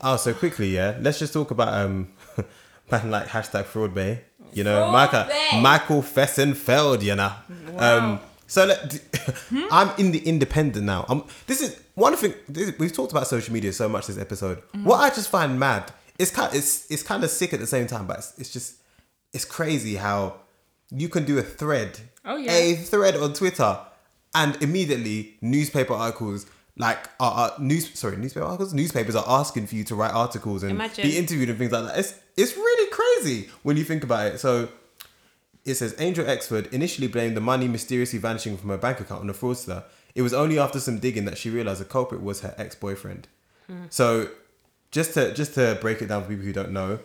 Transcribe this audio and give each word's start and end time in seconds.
Oh, 0.00 0.16
so 0.16 0.34
quickly, 0.34 0.68
yeah. 0.68 0.96
Let's 1.00 1.18
just 1.18 1.32
talk 1.32 1.50
about 1.50 1.72
um, 1.72 2.08
man 2.90 3.10
like 3.10 3.28
hashtag 3.28 3.64
fraud 3.64 3.94
bae. 3.94 4.22
You 4.52 4.64
know, 4.64 4.90
Michael. 4.90 5.26
Michael 5.60 6.02
Fessenfeld. 6.02 7.02
You 7.02 7.16
know. 7.16 7.32
Um, 7.76 8.20
so 8.46 8.64
let, 8.64 9.00
I'm 9.70 9.90
in 9.98 10.12
the 10.12 10.20
independent 10.20 10.86
now. 10.86 11.04
I'm. 11.08 11.24
This 11.46 11.60
is 11.60 11.80
one 11.94 12.16
thing. 12.16 12.34
This, 12.48 12.78
we've 12.78 12.92
talked 12.92 13.12
about 13.12 13.26
social 13.26 13.52
media 13.52 13.72
so 13.72 13.88
much 13.88 14.06
this 14.06 14.18
episode. 14.18 14.62
What 14.84 14.98
I 14.98 15.08
just 15.08 15.30
find 15.30 15.58
mad. 15.58 15.92
It's 16.18 16.30
kind. 16.30 16.54
It's 16.54 16.90
it's 16.90 17.02
kind 17.02 17.24
of 17.24 17.30
sick 17.30 17.52
at 17.52 17.60
the 17.60 17.66
same 17.66 17.86
time, 17.86 18.06
but 18.06 18.18
it's, 18.18 18.38
it's 18.38 18.52
just 18.52 18.76
it's 19.32 19.44
crazy 19.44 19.96
how 19.96 20.36
you 20.90 21.08
can 21.08 21.24
do 21.24 21.38
a 21.38 21.42
thread. 21.42 21.98
Oh, 22.24 22.36
yeah. 22.36 22.52
A 22.52 22.74
thread 22.76 23.16
on 23.16 23.32
Twitter, 23.34 23.78
and 24.34 24.60
immediately 24.62 25.36
newspaper 25.40 25.94
articles. 25.94 26.46
Like 26.78 27.08
are, 27.18 27.32
are 27.32 27.52
news 27.58 27.98
sorry 27.98 28.18
newspaper 28.18 28.44
articles 28.44 28.74
newspapers 28.74 29.16
are 29.16 29.24
asking 29.26 29.66
for 29.66 29.76
you 29.76 29.84
to 29.84 29.94
write 29.94 30.12
articles 30.12 30.62
and 30.62 30.72
Imagine. 30.72 31.02
be 31.02 31.16
interviewed 31.16 31.48
and 31.48 31.58
things 31.58 31.72
like 31.72 31.84
that. 31.84 31.98
It's 31.98 32.14
it's 32.36 32.56
really 32.56 32.90
crazy 32.90 33.48
when 33.62 33.76
you 33.76 33.84
think 33.84 34.04
about 34.04 34.26
it. 34.26 34.40
So 34.40 34.68
it 35.64 35.74
says 35.74 35.94
Angel 35.98 36.24
Exford 36.24 36.72
initially 36.72 37.08
blamed 37.08 37.36
the 37.36 37.40
money 37.40 37.66
mysteriously 37.66 38.18
vanishing 38.18 38.56
from 38.56 38.68
her 38.70 38.78
bank 38.78 39.00
account 39.00 39.22
on 39.22 39.30
a 39.30 39.34
fraudster. 39.34 39.84
It 40.14 40.22
was 40.22 40.32
only 40.32 40.58
after 40.58 40.78
some 40.78 40.98
digging 40.98 41.24
that 41.24 41.38
she 41.38 41.50
realized 41.50 41.80
the 41.80 41.86
culprit 41.86 42.22
was 42.22 42.40
her 42.42 42.54
ex 42.58 42.74
boyfriend. 42.74 43.26
Hmm. 43.66 43.84
So 43.90 44.28
just 44.90 45.14
to 45.14 45.32
just 45.34 45.54
to 45.54 45.78
break 45.80 46.02
it 46.02 46.06
down 46.06 46.22
for 46.22 46.28
people 46.28 46.44
who 46.44 46.52
don't 46.52 46.72
know, 46.72 46.98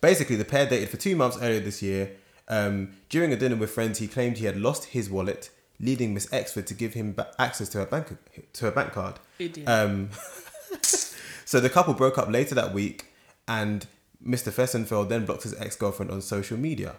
basically 0.00 0.36
the 0.36 0.44
pair 0.44 0.66
dated 0.68 0.88
for 0.88 0.96
two 0.96 1.16
months 1.16 1.38
earlier 1.40 1.60
this 1.60 1.82
year. 1.82 2.12
Um, 2.48 2.96
during 3.08 3.32
a 3.32 3.36
dinner 3.36 3.54
with 3.54 3.70
friends, 3.70 3.98
he 4.00 4.08
claimed 4.08 4.38
he 4.38 4.46
had 4.46 4.56
lost 4.56 4.86
his 4.86 5.08
wallet, 5.08 5.50
leading 5.80 6.14
Miss 6.14 6.26
Exford 6.26 6.66
to 6.66 6.74
give 6.74 6.94
him 6.94 7.14
ba- 7.14 7.32
access 7.38 7.68
to 7.70 7.78
her 7.78 7.86
bank 7.86 8.16
to 8.52 8.64
her 8.66 8.70
bank 8.70 8.92
card. 8.92 9.18
Idiot. 9.38 9.68
Um, 9.68 10.10
so 10.82 11.58
the 11.60 11.70
couple 11.70 11.94
broke 11.94 12.18
up 12.18 12.28
later 12.28 12.54
that 12.54 12.72
week, 12.72 13.06
and 13.48 13.86
Mr. 14.24 14.52
Fessenfeld 14.52 15.08
then 15.08 15.24
blocked 15.24 15.42
his 15.44 15.54
ex 15.60 15.76
girlfriend 15.76 16.10
on 16.10 16.20
social 16.20 16.58
media. 16.58 16.96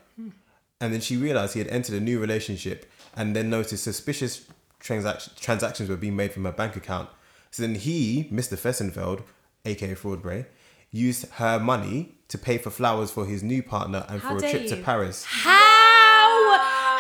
And 0.80 0.91
then 0.91 1.00
she 1.02 1.16
realized 1.16 1.53
he 1.53 1.59
had 1.59 1.67
entered 1.67 1.95
a 1.95 2.00
new 2.00 2.19
relationship, 2.19 2.91
and 3.16 3.36
then 3.36 3.50
noticed 3.50 3.83
suspicious 3.83 4.45
transac- 4.81 5.39
transactions 5.39 5.89
were 5.89 5.95
being 5.95 6.16
made 6.16 6.34
from 6.34 6.45
her 6.45 6.52
bank 6.52 6.75
account. 6.75 7.09
So 7.52 7.61
then 7.61 7.75
he, 7.75 8.28
Mr. 8.31 8.58
Fessenfeld, 8.58 9.22
aka 9.63 9.94
Fraudbray, 9.94 10.45
used 10.89 11.30
her 11.34 11.59
money 11.59 12.16
to 12.30 12.38
pay 12.38 12.58
for 12.58 12.69
flowers 12.69 13.11
for 13.11 13.25
his 13.25 13.44
new 13.44 13.61
partner 13.61 14.06
and 14.09 14.22
How 14.22 14.39
for 14.39 14.45
a 14.45 14.50
trip 14.50 14.67
to. 14.67 14.78
Paris. 14.78 15.23
How? 15.25 15.81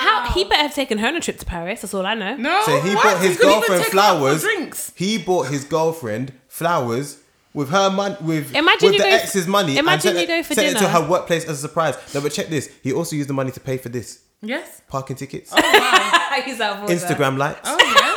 How? 0.01 0.31
He 0.33 0.43
better 0.43 0.63
have 0.63 0.73
taken 0.75 0.97
her 0.97 1.07
on 1.07 1.15
a 1.15 1.19
trip 1.21 1.37
to 1.39 1.45
Paris. 1.45 1.81
That's 1.81 1.93
all 1.93 2.05
I 2.05 2.13
know. 2.13 2.35
No, 2.35 2.61
So 2.65 2.79
he 2.81 2.95
what? 2.95 3.03
bought 3.03 3.21
his 3.21 3.37
couldn't 3.37 3.51
even 3.51 3.59
girlfriend 3.61 3.83
take 3.83 3.93
her 3.93 3.99
out 3.99 4.09
for 4.09 4.17
flowers. 4.19 4.41
Drinks. 4.41 4.93
He 4.95 5.17
bought 5.17 5.47
his 5.47 5.63
girlfriend 5.63 6.33
flowers 6.47 7.17
with 7.53 7.69
her 7.69 7.89
money, 7.89 8.15
with 8.21 8.55
Imagine 8.55 8.87
with 8.87 8.93
you 8.93 8.99
the 8.99 9.03
go 9.03 9.09
f- 9.09 9.23
ex's 9.23 9.45
money. 9.47 9.71
and 9.71 9.79
imagine 9.79 10.01
sent 10.01 10.17
you 10.17 10.23
it- 10.23 10.27
go 10.27 10.43
for 10.43 10.53
sent 10.53 10.67
it 10.67 10.73
to 10.73 10.79
dinner. 10.79 10.89
her 10.89 11.07
workplace 11.09 11.43
as 11.45 11.57
a 11.59 11.61
surprise. 11.67 11.95
No, 12.13 12.21
but 12.21 12.31
check 12.31 12.47
this. 12.47 12.69
He 12.81 12.93
also 12.93 13.15
used 13.15 13.29
the 13.29 13.33
money 13.33 13.51
to 13.51 13.59
pay 13.59 13.77
for 13.77 13.89
this 13.89 14.19
Yes. 14.41 14.81
parking 14.87 15.15
tickets, 15.17 15.51
oh, 15.53 15.61
He's 16.45 16.57
that 16.59 16.79
voice. 16.79 17.03
Instagram 17.03 17.37
likes, 17.37 17.59
Oh 17.65 17.77
yeah. 17.77 18.13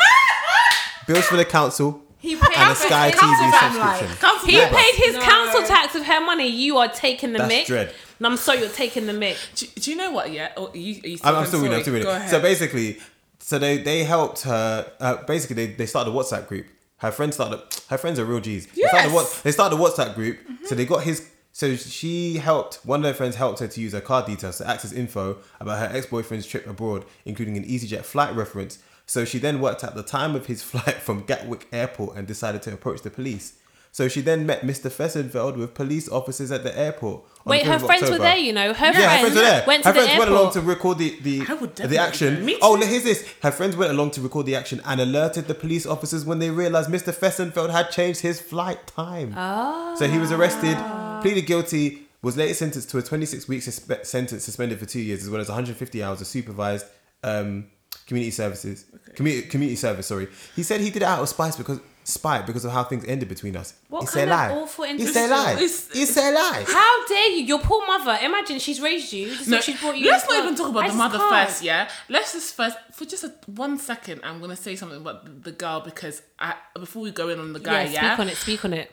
bills 1.07 1.27
for 1.27 1.37
the 1.37 1.45
council, 1.45 2.01
He 2.25 2.37
paid 2.37 2.57
and 2.57 2.73
a 2.73 2.75
Sky 2.75 3.11
his 3.11 3.21
TV 3.21 3.53
subscription. 3.61 4.17
Council 4.17 4.49
He 4.49 4.57
tax. 4.59 4.75
paid 4.77 4.95
his 5.05 5.15
No. 5.15 5.21
council 5.21 5.63
tax 5.63 5.95
with 5.95 6.05
her 6.05 6.21
money. 6.21 6.49
You 6.49 6.79
are 6.79 6.89
taking 6.89 7.33
the 7.33 7.39
That's 7.39 7.49
mic. 7.55 7.67
dread. 7.67 7.95
And 8.19 8.27
I'm 8.27 8.37
sorry 8.39 8.61
you're 8.61 8.69
taking 8.71 9.07
the 9.07 9.13
mic. 9.13 9.37
Do, 9.57 9.67
do 9.83 9.91
you 9.91 9.97
know 9.97 10.11
what? 10.11 10.33
Yeah. 10.33 10.53
Oh, 10.57 10.71
you, 10.73 11.01
you 11.05 11.19
I'm, 11.23 11.35
I'm 11.37 11.47
still 11.47 11.61
reading. 11.61 11.77
I'm 11.77 11.83
still 11.83 11.95
reading. 11.95 12.29
So 12.29 12.41
basically, 12.41 12.99
so 13.41 13.59
they 13.59 13.77
they 13.79 14.05
helped 14.05 14.43
her. 14.43 14.91
Uh, 15.01 15.17
basically, 15.25 15.67
they, 15.67 15.73
they 15.75 15.87
started 15.87 16.11
a 16.13 16.15
WhatsApp 16.15 16.47
group. 16.49 16.67
Her 16.99 17.11
friends 17.11 17.35
started. 17.35 17.61
Her 17.91 17.99
friends 17.99 18.19
are 18.19 18.25
real 18.25 18.41
G's. 18.41 18.67
They 18.69 18.83
started, 18.89 19.09
a 19.11 19.13
Yes. 19.13 19.15
what, 19.15 19.41
they 19.45 19.53
started 19.53 19.77
a 19.77 19.79
WhatsApp 19.79 20.15
group. 20.15 20.39
So 20.65 20.75
they 20.75 20.87
got 20.87 21.03
his. 21.03 21.29
So 21.53 21.77
she 21.77 22.39
helped. 22.39 22.77
One 22.85 23.01
of 23.05 23.07
her 23.07 23.15
friends 23.15 23.37
helped 23.37 23.59
her 23.61 23.69
to 23.69 23.81
use 23.81 23.93
her 23.93 24.01
card 24.01 24.25
details 24.27 24.59
to 24.59 24.67
access 24.67 24.93
info 24.93 25.37
about 25.61 25.79
her 25.79 25.95
ex 25.95 26.07
boyfriend's 26.07 26.47
trip 26.47 26.67
abroad, 26.67 27.05
including 27.27 27.57
an 27.59 27.65
EasyJet 27.65 28.05
flight 28.05 28.35
reference. 28.35 28.79
So 29.07 29.25
she 29.25 29.39
then 29.39 29.61
worked 29.61 29.85
out 29.85 29.95
the 29.95 30.03
time 30.03 30.35
of 30.35 30.47
his 30.47 30.63
flight 30.71 30.97
from 30.97 31.25
Gatwick 31.25 31.67
Airport 31.73 32.17
and 32.17 32.27
decided 32.27 32.63
to 32.63 32.73
approach 32.73 33.03
the 33.03 33.11
police. 33.11 33.55
So 33.93 34.09
she 34.09 34.23
then 34.23 34.45
met 34.45 34.63
Mr. 34.63 34.91
Fessenfeld 34.91 35.57
with 35.57 35.73
police 35.75 36.09
officers 36.09 36.51
at 36.51 36.65
the 36.65 36.77
airport. 36.77 37.23
Wait, 37.45 37.63
the 37.63 37.71
her 37.71 37.75
5th 37.79 37.81
of 37.83 37.87
friends 37.87 38.11
were 38.11 38.19
there, 38.19 38.37
you 38.37 38.53
know. 38.53 38.75
Her 38.75 38.87
Yeah, 38.87 38.93
friends, 38.93 39.05
her 39.05 39.19
friends 39.21 39.35
were 39.37 39.41
there. 39.43 39.65
went 39.69 39.85
her 39.85 39.93
to 39.93 39.95
the 40.01 40.01
friends 40.07 40.11
airport. 40.11 40.29
went 40.31 40.41
along 40.41 40.53
to 40.55 40.61
record 40.63 40.99
the 40.99 41.11
the, 41.21 41.87
the 41.87 41.99
action. 41.99 42.51
Oh, 42.61 42.75
here's 42.81 43.05
this. 43.05 43.33
Her 43.41 43.53
friends 43.53 43.77
went 43.77 43.93
along 43.93 44.11
to 44.13 44.21
record 44.21 44.47
the 44.47 44.57
action 44.57 44.81
and 44.85 45.01
alerted 45.01 45.47
the 45.47 45.55
police 45.55 45.87
officers 45.87 46.25
when 46.25 46.41
they 46.41 46.51
realized 46.51 46.91
Mr. 46.91 47.15
Fessenfeld 47.15 47.71
had 47.71 47.93
changed 47.93 48.21
his 48.23 48.41
flight 48.41 48.85
time. 48.89 49.33
Oh. 49.37 49.95
So 49.97 50.09
he 50.09 50.19
was 50.19 50.33
arrested, 50.33 50.77
pleaded 51.23 51.43
guilty, 51.47 52.03
was 52.21 52.37
later 52.37 52.55
sentenced 52.55 52.91
to 52.91 52.99
a 52.99 53.03
26 53.03 53.47
week 53.47 53.61
suspe- 53.61 54.05
sentence, 54.05 54.43
suspended 54.43 54.81
for 54.81 54.87
two 54.87 54.99
years, 55.01 55.23
as 55.23 55.31
well 55.31 55.41
as 55.41 55.47
150 55.49 56.03
hours 56.03 56.21
of 56.21 56.27
supervised 56.27 56.87
um, 57.23 57.67
community 58.07 58.31
services. 58.31 58.85
Community 59.15 59.49
community 59.49 59.77
service. 59.77 60.07
Sorry. 60.07 60.29
He 60.57 60.63
said 60.63 60.81
he 60.81 60.91
did 60.91 61.03
it 61.03 61.09
out 61.09 61.21
of 61.21 61.29
spite 61.29 61.57
because 61.57 61.81
spite 62.07 62.45
because 62.47 62.65
of 62.67 62.71
how 62.73 62.85
things 62.85 63.03
ended 63.07 63.29
between 63.31 63.57
us. 63.57 63.73
What 63.89 64.03
it's 64.03 64.13
kind 64.13 64.29
a 64.31 64.35
of 64.35 64.39
lie. 64.51 64.57
awful 64.61 64.85
It's 64.87 65.17
a 65.17 65.27
lie. 65.27 65.53
It's- 65.53 65.89
It's 65.95 66.17
a 66.19 66.31
lie. 66.33 66.65
How 66.69 67.07
dare 67.07 67.31
you? 67.31 67.45
Your 67.45 67.61
poor 67.61 67.87
mother. 67.87 68.19
Imagine 68.23 68.59
she's 68.59 68.79
raised 68.81 69.11
you. 69.13 69.31
This 69.35 69.47
No, 69.49 69.57
what 69.57 69.65
she's 69.65 69.81
brought 69.81 69.97
you. 69.97 70.11
let's 70.11 70.29
not 70.29 70.43
even 70.43 70.55
talk 70.55 70.69
about 70.69 70.85
I 70.85 70.89
the 70.89 70.95
mother 70.95 71.17
can't. 71.19 71.49
first, 71.49 71.63
yeah? 71.63 71.89
Let's 72.11 72.35
just 72.35 72.55
first, 72.55 72.77
for 72.93 73.07
just 73.07 73.25
a, 73.25 73.33
one 73.47 73.79
second, 73.79 74.21
I'm 74.23 74.39
going 74.39 74.51
to 74.51 74.57
say 74.57 74.77
something 74.77 75.01
about 75.01 75.25
the, 75.25 75.31
the 75.51 75.53
girl 75.53 75.81
because 75.81 76.21
I, 76.39 76.55
before 76.79 77.01
we 77.03 77.11
go 77.11 77.31
in 77.31 77.39
on 77.41 77.55
the 77.55 77.61
guy, 77.61 77.85
Yeah, 77.85 77.91
yeah? 77.93 78.15
speak 78.17 78.21
on 78.21 78.29
it. 78.29 78.37
Speak 78.37 78.65
on 78.67 78.73
it. 78.75 78.93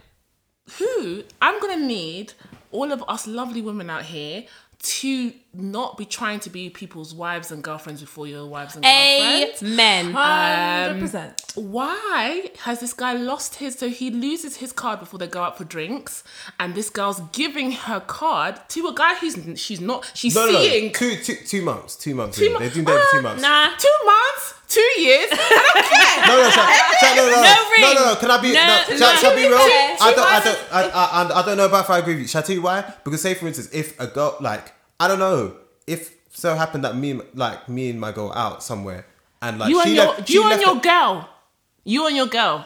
Who, 0.77 1.23
I'm 1.41 1.59
going 1.59 1.79
to 1.79 1.85
need 1.85 2.31
all 2.71 2.91
of 2.93 3.03
us 3.09 3.27
lovely 3.27 3.61
women 3.61 3.89
out 3.89 4.03
here 4.03 4.45
to 4.83 5.33
not 5.53 5.97
be 5.97 6.05
trying 6.05 6.39
to 6.39 6.49
be 6.49 6.69
people's 6.69 7.13
wives 7.13 7.51
and 7.51 7.61
girlfriends 7.61 7.99
before 7.99 8.25
your 8.25 8.45
wives 8.45 8.75
and 8.75 8.85
girlfriends. 8.85 9.61
Amen. 9.61 10.07
Um, 10.07 11.01
100%. 11.01 11.57
Why 11.57 12.51
has 12.59 12.79
this 12.79 12.93
guy 12.93 13.13
lost 13.13 13.55
his? 13.55 13.77
So 13.77 13.89
he 13.89 14.11
loses 14.11 14.57
his 14.57 14.71
card 14.71 14.99
before 15.01 15.19
they 15.19 15.27
go 15.27 15.43
out 15.43 15.57
for 15.57 15.65
drinks, 15.65 16.23
and 16.59 16.73
this 16.73 16.89
girl's 16.89 17.19
giving 17.33 17.73
her 17.73 17.99
card 17.99 18.59
to 18.69 18.87
a 18.87 18.93
guy 18.93 19.15
who's 19.15 19.37
she's 19.59 19.81
not. 19.81 20.09
She's 20.13 20.35
No, 20.35 20.45
no, 20.45 20.53
no. 20.53 20.61
seeing 20.61 20.93
Two, 20.93 21.17
two, 21.17 21.35
two 21.35 21.61
months. 21.63 21.97
Two 21.97 22.15
months. 22.15 22.37
Two 22.37 22.45
in. 22.45 22.53
mo- 22.53 22.59
They've 22.59 22.73
been 22.73 22.85
there 22.85 22.99
for 22.99 23.11
two 23.11 23.19
Uh, 23.19 23.21
months. 23.23 23.41
nah. 23.41 23.69
two 23.77 23.97
months, 24.05 24.53
two 24.69 25.01
years. 25.01 25.27
I 25.31 25.35
don't 25.73 25.91
care. 25.91 26.27
No, 26.27 26.43
no, 26.43 26.49
shall, 26.49 26.67
shall, 26.99 27.15
no, 27.17 27.23
no, 27.27 27.35
no, 27.35 27.41
No 27.41 27.93
no, 27.93 27.99
no, 27.99 28.13
no. 28.13 28.15
Can 28.21 28.31
I 28.31 28.41
be? 28.41 28.53
No, 28.53 28.65
No, 28.65 28.83
no. 28.89 28.97
shall, 28.97 29.15
shall 29.17 29.31
I 29.31 29.35
be 29.35 29.41
real? 29.47 29.57
I 29.57 30.13
don't, 30.15 30.27
I 30.27 30.39
don't, 30.43 30.59
I, 30.71 30.81
I, 30.83 31.23
I, 31.23 31.41
I 31.41 31.45
don't 31.45 31.57
know 31.57 31.65
about 31.65 31.83
if 31.83 31.89
I 31.89 31.97
agree 31.99 32.13
with 32.13 32.21
you. 32.21 32.27
Shall 32.29 32.41
I 32.41 32.45
tell 32.45 32.55
you 32.55 32.61
why? 32.61 32.93
Because 33.03 33.21
say 33.21 33.33
for 33.33 33.47
instance, 33.47 33.69
if 33.73 33.99
a 33.99 34.07
girl, 34.07 34.37
like, 34.39 34.71
I 35.01 35.07
don't 35.07 35.19
know, 35.19 35.55
if 35.87 36.15
so 36.29 36.53
happened 36.55 36.83
that 36.85 36.95
me, 36.95 37.11
and- 37.11 37.23
like, 37.33 37.67
me 37.67 37.89
and 37.89 37.99
my 37.99 38.11
girl 38.11 38.31
out 38.33 38.63
somewhere, 38.63 39.05
and 39.41 39.57
like 39.59 39.69
You 39.69 39.81
she 39.81 39.87
and 39.89 39.95
your, 39.95 40.05
left, 40.05 40.27
she 40.27 40.33
you 40.35 40.41
and 40.41 40.49
left 40.51 40.61
your 40.65 40.75
the- 40.75 40.81
girl. 40.81 41.29
You 41.83 42.07
and 42.07 42.15
your 42.15 42.27
girl. 42.27 42.57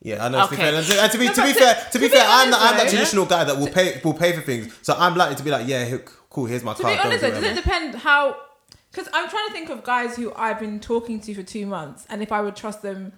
Yeah, 0.00 0.24
I 0.24 0.28
know. 0.28 0.44
To 0.44 0.50
be 0.50 0.54
Okay. 0.54 0.62
fair, 0.70 0.74
and 0.78 0.86
to, 0.86 1.02
and 1.02 1.12
to 1.12 1.18
be, 1.18 1.26
to 1.26 1.42
be 1.48 1.52
but 1.52 1.56
fair, 1.56 1.74
to- 1.74 1.90
to 1.90 1.98
be 1.98 2.06
to 2.08 2.12
be 2.12 2.16
fair, 2.18 2.24
I'm, 2.28 2.48
honest, 2.48 2.50
that, 2.52 2.60
I'm 2.70 2.76
that 2.76 2.82
right? 2.84 2.90
traditional 2.90 3.26
guy 3.26 3.42
that 3.44 3.56
will 3.58 3.66
pay, 3.78 4.00
will 4.04 4.14
pay 4.14 4.32
for 4.32 4.40
things. 4.42 4.72
So 4.82 4.94
I'm 4.96 5.16
likely 5.16 5.34
to 5.36 5.42
be 5.42 5.50
like, 5.50 5.66
yeah, 5.66 5.98
cool. 6.30 6.46
Here's 6.46 6.62
my 6.62 6.74
To 6.74 6.82
card. 6.82 6.94
be 6.96 7.00
honest, 7.04 7.20
though, 7.22 7.30
does 7.32 7.42
it 7.42 7.54
depend 7.56 7.96
how? 7.96 8.36
Because 8.92 9.08
I'm 9.12 9.28
trying 9.28 9.48
to 9.48 9.52
think 9.52 9.68
of 9.70 9.82
guys 9.84 10.14
who 10.16 10.32
I've 10.34 10.60
been 10.60 10.78
talking 10.80 11.20
to 11.22 11.34
for 11.34 11.42
two 11.42 11.66
months, 11.66 12.06
and 12.08 12.22
if 12.22 12.30
I 12.30 12.40
would 12.40 12.54
trust 12.56 12.82
them 12.82 13.12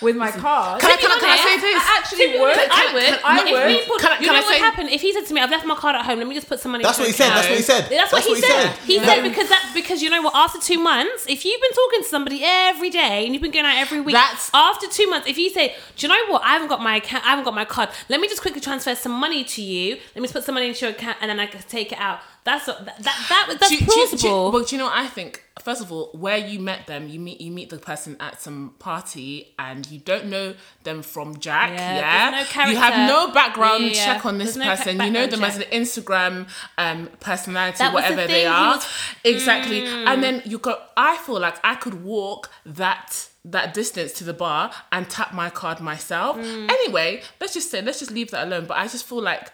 with 0.00 0.16
my 0.16 0.30
card. 0.30 0.80
Can 0.80 0.90
I, 0.90 0.96
can 0.96 1.10
I, 1.10 1.18
can 1.18 1.30
I 1.30 1.36
say 1.36 1.60
this? 1.60 1.82
I 1.82 1.96
actually 1.98 2.32
To 2.32 2.38
would. 2.40 2.52
honest, 2.58 2.70
I 2.70 2.92
would. 2.92 3.02
can- 3.02 3.20
I 3.24 3.38
if 3.38 3.52
would. 3.52 3.66
we 3.66 3.86
put- 3.86 4.00
Can 4.00 4.12
I- 4.12 4.14
you 4.20 4.26
can 4.26 4.34
know 4.34 4.40
I 4.40 4.42
what 4.42 4.52
say- 4.54 4.58
happened? 4.58 4.88
If 4.90 5.00
he 5.00 5.12
said 5.12 5.26
to 5.26 5.34
me, 5.34 5.40
"I've 5.40 5.50
left 5.50 5.64
my 5.66 5.74
card 5.76 5.94
at 5.96 6.04
home. 6.04 6.18
Let 6.18 6.26
me 6.28 6.34
just 6.34 6.48
put 6.48 6.60
some 6.60 6.72
money." 6.72 6.84
That's 6.84 6.98
what 6.98 7.06
he 7.06 7.12
your 7.12 7.16
said. 7.16 7.30
That's 7.30 7.48
what 7.48 7.56
he 7.56 7.62
said. 7.62 7.88
That's, 7.90 8.12
what 8.12 8.24
he 8.24 8.40
said. 8.40 8.70
He 8.84 8.96
Yeah. 8.96 9.04
said 9.06 9.22
because 9.22 9.48
that 9.48 9.70
because 9.74 10.02
you 10.02 10.10
know 10.10 10.20
what? 10.22 10.34
After 10.34 10.58
two 10.60 10.78
months, 10.78 11.26
if 11.28 11.44
you've 11.44 11.60
been 11.60 11.72
talking 11.72 12.02
to 12.02 12.08
somebody 12.08 12.40
every 12.44 12.90
day 12.90 13.24
and 13.24 13.32
you've 13.34 13.42
been 13.42 13.52
going 13.52 13.64
out 13.66 13.76
every 13.78 14.00
week, 14.00 14.14
That's- 14.14 14.50
after 14.52 14.86
two 14.88 15.08
months. 15.08 15.28
If 15.28 15.38
you 15.38 15.48
say, 15.50 15.74
"Do 15.96 16.06
you 16.06 16.08
know 16.12 16.26
what? 16.32 16.42
I 16.44 16.48
haven't 16.50 16.68
got 16.68 16.82
my 16.82 16.96
account. 16.96 17.24
I 17.24 17.30
haven't 17.30 17.44
got 17.44 17.54
my 17.54 17.64
card. 17.64 17.88
Let 18.08 18.20
me 18.20 18.28
just 18.28 18.42
quickly 18.42 18.60
transfer 18.60 18.94
some 18.94 19.12
money 19.12 19.44
to 19.44 19.62
you. 19.62 19.96
Let 20.14 20.16
me 20.16 20.22
just 20.22 20.34
put 20.34 20.44
some 20.44 20.54
money 20.54 20.68
into 20.68 20.86
your 20.86 20.90
account, 20.94 21.18
and 21.20 21.30
then 21.30 21.38
I 21.40 21.46
can 21.46 21.62
take 21.62 21.92
it 21.92 21.98
out." 21.98 22.18
That's 22.44 22.66
that 22.66 22.84
that, 22.84 22.96
that 23.04 23.56
that's 23.58 23.68
Do 23.68 23.74
you- 23.76 23.80
do 23.86 24.00
you- 24.00 24.16
do 24.18 24.28
you- 24.28 24.50
But 24.52 24.68
do 24.68 24.76
you 24.76 24.78
know 24.78 24.86
what 24.86 24.96
I 24.98 25.06
think? 25.06 25.43
First 25.64 25.80
of 25.80 25.90
all, 25.90 26.10
where 26.12 26.36
you 26.36 26.60
met 26.60 26.86
them, 26.86 27.08
you 27.08 27.18
meet 27.18 27.40
you 27.40 27.50
meet 27.50 27.70
the 27.70 27.78
person 27.78 28.16
at 28.20 28.40
some 28.40 28.74
party, 28.78 29.54
and 29.58 29.90
you 29.90 29.98
don't 29.98 30.26
know 30.26 30.54
them 30.82 31.02
from 31.02 31.38
Jack. 31.38 31.70
Yeah, 31.70 31.96
Yeah, 31.96 32.44
no 32.64 32.70
you 32.70 32.76
have 32.76 33.08
no 33.08 33.32
background 33.32 33.84
Yeah, 33.84 33.90
yeah, 33.92 34.04
check 34.14 34.26
on 34.26 34.36
this 34.38 34.54
there's 34.54 34.56
no 34.58 34.64
ca- 34.66 34.76
person. 34.76 35.00
you 35.00 35.10
know 35.10 35.26
them 35.26 35.40
background 35.40 35.64
as 35.64 35.96
an 35.96 36.04
Instagram 36.04 36.48
um, 36.76 37.08
personality, 37.20 37.78
That 37.78 37.94
was 37.94 38.04
the 38.04 38.10
whatever 38.10 38.26
they 38.30 38.46
are. 38.46 38.76
was- 38.76 38.86
Exactly, 39.24 39.86
and 39.86 40.22
then 40.22 40.42
you 40.44 40.58
go. 40.58 40.78
I 40.96 41.16
feel 41.18 41.40
like 41.40 41.56
I 41.64 41.74
could 41.76 42.04
walk 42.04 42.50
that 42.66 43.28
that 43.46 43.74
distance 43.74 44.12
to 44.14 44.24
the 44.24 44.32
bar 44.32 44.70
and 44.92 45.08
tap 45.10 45.34
my 45.34 45.50
card 45.50 45.80
myself. 45.80 46.36
Mm. 46.38 46.70
Anyway, 46.70 47.22
let's 47.40 47.52
just 47.54 47.70
say 47.70 47.80
let's 47.82 47.98
just 48.00 48.10
leave 48.10 48.30
that 48.30 48.46
alone. 48.46 48.66
But 48.66 48.76
I 48.78 48.86
just 48.86 49.04
feel 49.06 49.22
like 49.22 49.50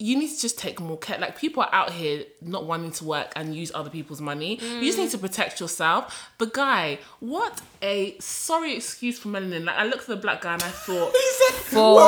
you 0.00 0.18
need 0.18 0.28
to 0.28 0.40
just 0.40 0.58
take 0.58 0.80
more 0.80 0.96
care. 0.96 1.18
Like 1.18 1.38
people 1.38 1.62
are 1.62 1.68
out 1.72 1.92
here 1.92 2.24
not 2.40 2.64
wanting 2.64 2.90
to 2.92 3.04
work 3.04 3.32
and 3.36 3.54
use 3.54 3.70
other 3.74 3.90
people's 3.90 4.20
money. 4.20 4.58
You 4.60 4.86
just 4.86 4.98
need 4.98 5.10
to 5.10 5.18
protect 5.18 5.60
yourself. 5.60 6.30
But 6.38 6.54
guy, 6.54 6.98
what 7.20 7.60
a 7.82 8.16
sorry 8.18 8.76
excuse 8.76 9.18
for 9.18 9.28
melanin. 9.28 9.66
Like 9.66 9.76
I 9.76 9.84
looked 9.84 10.02
at 10.02 10.08
the 10.08 10.16
black 10.16 10.40
guy 10.40 10.54
and 10.54 10.62
I 10.62 10.70
thought, 10.70 11.14
For 11.50 12.00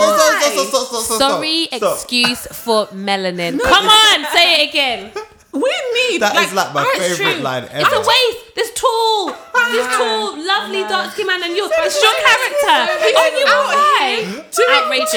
sorry 1.18 1.68
excuse 1.70 2.46
for 2.46 2.86
melanin. 2.86 3.60
Come 3.60 3.86
on, 3.86 4.24
say 4.32 4.62
it 4.64 4.70
again. 4.70 5.12
We 5.52 5.60
need 6.08 6.22
That 6.22 6.34
is 6.36 6.52
like 6.54 6.72
my 6.72 6.82
it's 6.96 7.16
favorite 7.18 7.34
true. 7.34 7.42
line 7.42 7.64
ever. 7.70 7.80
It's 7.80 7.92
a 7.92 8.00
waste. 8.00 8.54
This 8.54 8.72
tall, 8.74 9.26
this 9.72 9.86
tall, 9.96 10.36
lovely 10.36 10.80
dark 10.82 11.12
skin 11.12 11.26
man, 11.26 11.42
and 11.42 11.56
you. 11.56 11.68
It's 11.72 12.02
your 12.02 12.12
character. 12.12 13.04
He's 13.04 13.16
Oh, 13.16 13.38
you 13.38 13.44
out 13.46 13.74
right. 13.74 14.24
here 14.24 14.44
doing 14.50 14.78
Outrageous. 14.84 15.12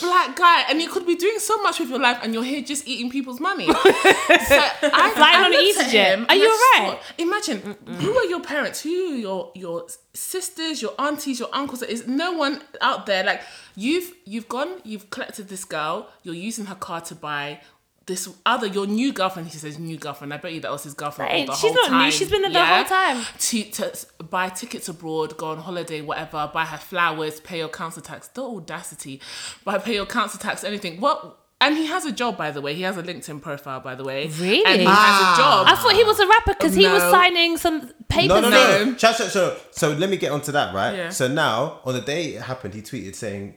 tall 0.00 0.08
black 0.08 0.36
guy, 0.36 0.62
and 0.68 0.80
you 0.82 0.88
could 0.88 1.06
be 1.06 1.14
doing 1.16 1.38
so 1.38 1.60
much 1.62 1.78
with 1.80 1.88
your 1.90 1.98
life, 2.00 2.18
and 2.22 2.32
you're 2.34 2.44
here 2.44 2.62
just 2.62 2.86
eating 2.86 3.10
people's 3.10 3.40
money. 3.40 3.66
so 3.72 3.72
I, 3.72 5.12
Flying 5.14 5.36
I 5.36 5.44
on 5.44 5.52
an 5.54 5.60
looked 5.64 5.78
at 5.78 5.86
EasyJet. 5.86 6.28
Are 6.28 6.34
you 6.34 6.42
I 6.42 6.46
just 6.46 6.74
alright? 6.78 6.98
thought, 7.00 7.12
Imagine 7.18 7.76
who 8.00 8.16
are 8.18 8.24
your 8.26 8.40
parents? 8.40 8.80
Who 8.82 8.90
are 9.12 9.16
your 9.16 9.52
your 9.54 9.86
sisters, 10.14 10.80
your 10.82 10.92
aunties, 10.98 11.38
your 11.40 11.48
uncles? 11.52 11.82
Is 11.82 12.06
no 12.06 12.32
one 12.32 12.62
out 12.80 13.06
there 13.06 13.24
like 13.24 13.40
you've 13.76 14.12
you've 14.24 14.48
gone, 14.48 14.80
you've 14.84 15.10
collected 15.10 15.48
this 15.48 15.64
girl, 15.64 16.08
you're 16.22 16.34
using 16.34 16.66
her 16.66 16.74
car 16.76 17.00
to 17.02 17.14
buy. 17.14 17.60
This 18.10 18.28
other 18.44 18.66
your 18.66 18.88
new 18.88 19.12
girlfriend, 19.12 19.46
he 19.50 19.56
says 19.56 19.78
new 19.78 19.96
girlfriend. 19.96 20.34
I 20.34 20.38
bet 20.38 20.52
you 20.52 20.60
that 20.62 20.72
was 20.72 20.82
his 20.82 20.94
girlfriend 20.94 21.30
Right, 21.30 21.46
the 21.46 21.54
she's 21.54 21.72
whole 21.72 21.90
not 21.92 22.04
new, 22.06 22.10
she's 22.10 22.28
been 22.28 22.42
there 22.42 22.50
the 22.50 22.66
whole 22.66 22.84
time. 22.84 23.24
To, 23.38 23.62
to 23.70 24.06
buy 24.24 24.48
tickets 24.48 24.88
abroad, 24.88 25.36
go 25.36 25.50
on 25.50 25.58
holiday, 25.58 26.00
whatever, 26.00 26.50
buy 26.52 26.64
her 26.64 26.76
flowers, 26.76 27.38
pay 27.38 27.58
your 27.58 27.68
council 27.68 28.02
tax. 28.02 28.26
The 28.26 28.42
audacity. 28.42 29.20
Buy 29.64 29.78
pay 29.78 29.94
your 29.94 30.06
council 30.06 30.40
tax, 30.40 30.64
anything. 30.64 31.00
What 31.00 31.36
and 31.60 31.76
he 31.76 31.86
has 31.86 32.04
a 32.04 32.10
job 32.10 32.36
by 32.36 32.50
the 32.50 32.60
way. 32.60 32.74
He 32.74 32.82
has 32.82 32.96
a 32.96 33.02
LinkedIn 33.04 33.42
profile, 33.42 33.78
by 33.78 33.94
the 33.94 34.02
way. 34.02 34.26
Really? 34.26 34.64
And 34.64 34.80
he 34.80 34.86
Ah. 34.88 34.90
has 34.90 35.38
a 35.38 35.40
job. 35.40 35.66
I 35.68 35.80
thought 35.80 35.94
he 35.94 36.02
was 36.02 36.18
a 36.18 36.26
rapper 36.26 36.54
because 36.54 36.74
he 36.74 36.88
was 36.88 37.02
signing 37.02 37.58
some 37.58 37.92
papers. 38.08 38.28
No, 38.28 38.40
no, 38.40 38.50
no. 38.50 38.78
No. 38.78 38.84
no. 38.86 38.94
Chat, 38.94 39.18
chat, 39.18 39.30
so, 39.30 39.56
so 39.70 39.92
let 39.92 40.10
me 40.10 40.16
get 40.16 40.32
onto 40.32 40.50
that, 40.50 40.74
right? 40.74 40.96
Yeah. 40.96 41.08
So 41.10 41.28
now, 41.28 41.78
on 41.84 41.94
the 41.94 42.00
day 42.00 42.34
it 42.34 42.42
happened, 42.42 42.74
he 42.74 42.82
tweeted 42.82 43.14
saying, 43.14 43.54